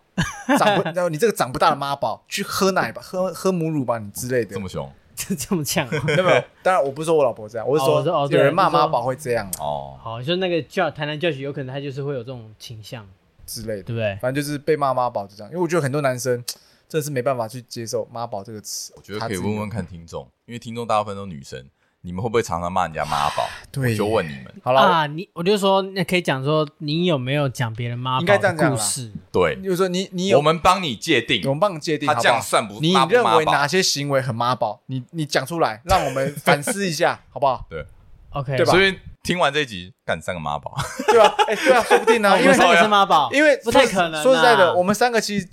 [0.58, 13.06] 长不，然 后你这个长不大的妈宝，去喝奶吧，喝喝母乳吧，你之类的，这么凶，这 这么呛，没有没有，当然我不是说我老婆这样，我是说有人骂妈宝会这样哦，好，就那个教台南教学，有可能他就是会有这种倾向
[13.44, 14.16] 之类的，对不对？
[14.22, 16.42] 反正就是被骂妈宝就这样，因为我觉得很多男生。
[16.88, 18.92] 真的是没办法去接受“妈宝”这个词。
[18.96, 21.64] 我觉得可以问问看听众，因为听众大部分都女生，
[22.02, 23.48] 你们会不会常常骂人家妈宝？
[23.72, 24.54] 对，就问你们。
[24.62, 29.10] 好了啊，你我就说，那可以讲说，你有没有讲别人妈宝的故事？
[29.32, 32.78] 对，就是说你你有，我们帮你界定，我们帮你界定，他这样算不？
[32.80, 34.80] 你认为哪些行为很妈宝？
[34.86, 37.66] 你你讲出来，让我们反思一下， 好不好？
[37.70, 37.84] 对
[38.30, 38.72] ，OK，对吧？
[38.72, 40.76] 所以听完这一集，干三个妈宝，
[41.06, 41.34] 对吧？
[41.48, 44.22] 哎，对啊，说不定呢，因为三个是妈宝，因为不太可能。
[44.22, 45.48] 说实在的，我们三个其实。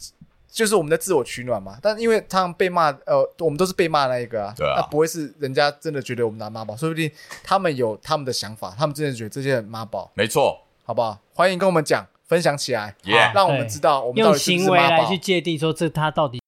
[0.52, 7.10] 就是我们在自我取暖嘛，但因为他们被骂，呃，我们都是被骂那一个啊，对啊，那不会是人家真的觉得我们拿妈宝，说不定
[7.42, 11.18] 他们有他们的想法，他们真的觉得这些人妈宝，没错，好不好？
[11.34, 12.94] 欢迎跟我们讲，分享起来，
[13.34, 16.42] 让我们知道我们用行为来去界定说这他到底，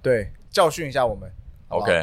[0.00, 1.30] 对，教训一下我们
[1.68, 2.02] ，OK，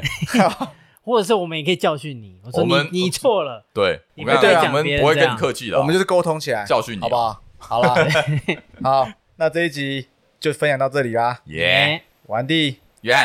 [1.02, 7.42] 或者是我们也可以教训你，我说你你错了，对，我们我们不会跟你客气的，我们就是沟通起来，教训你，好不好？
[7.58, 7.96] 好了，
[8.84, 10.08] 好，那这一集。
[10.44, 13.16] 就分享到这里啦，耶，完毕，耶，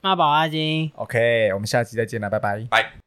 [0.00, 3.05] 妈宝阿金，OK，我们下期再见了，拜拜，拜。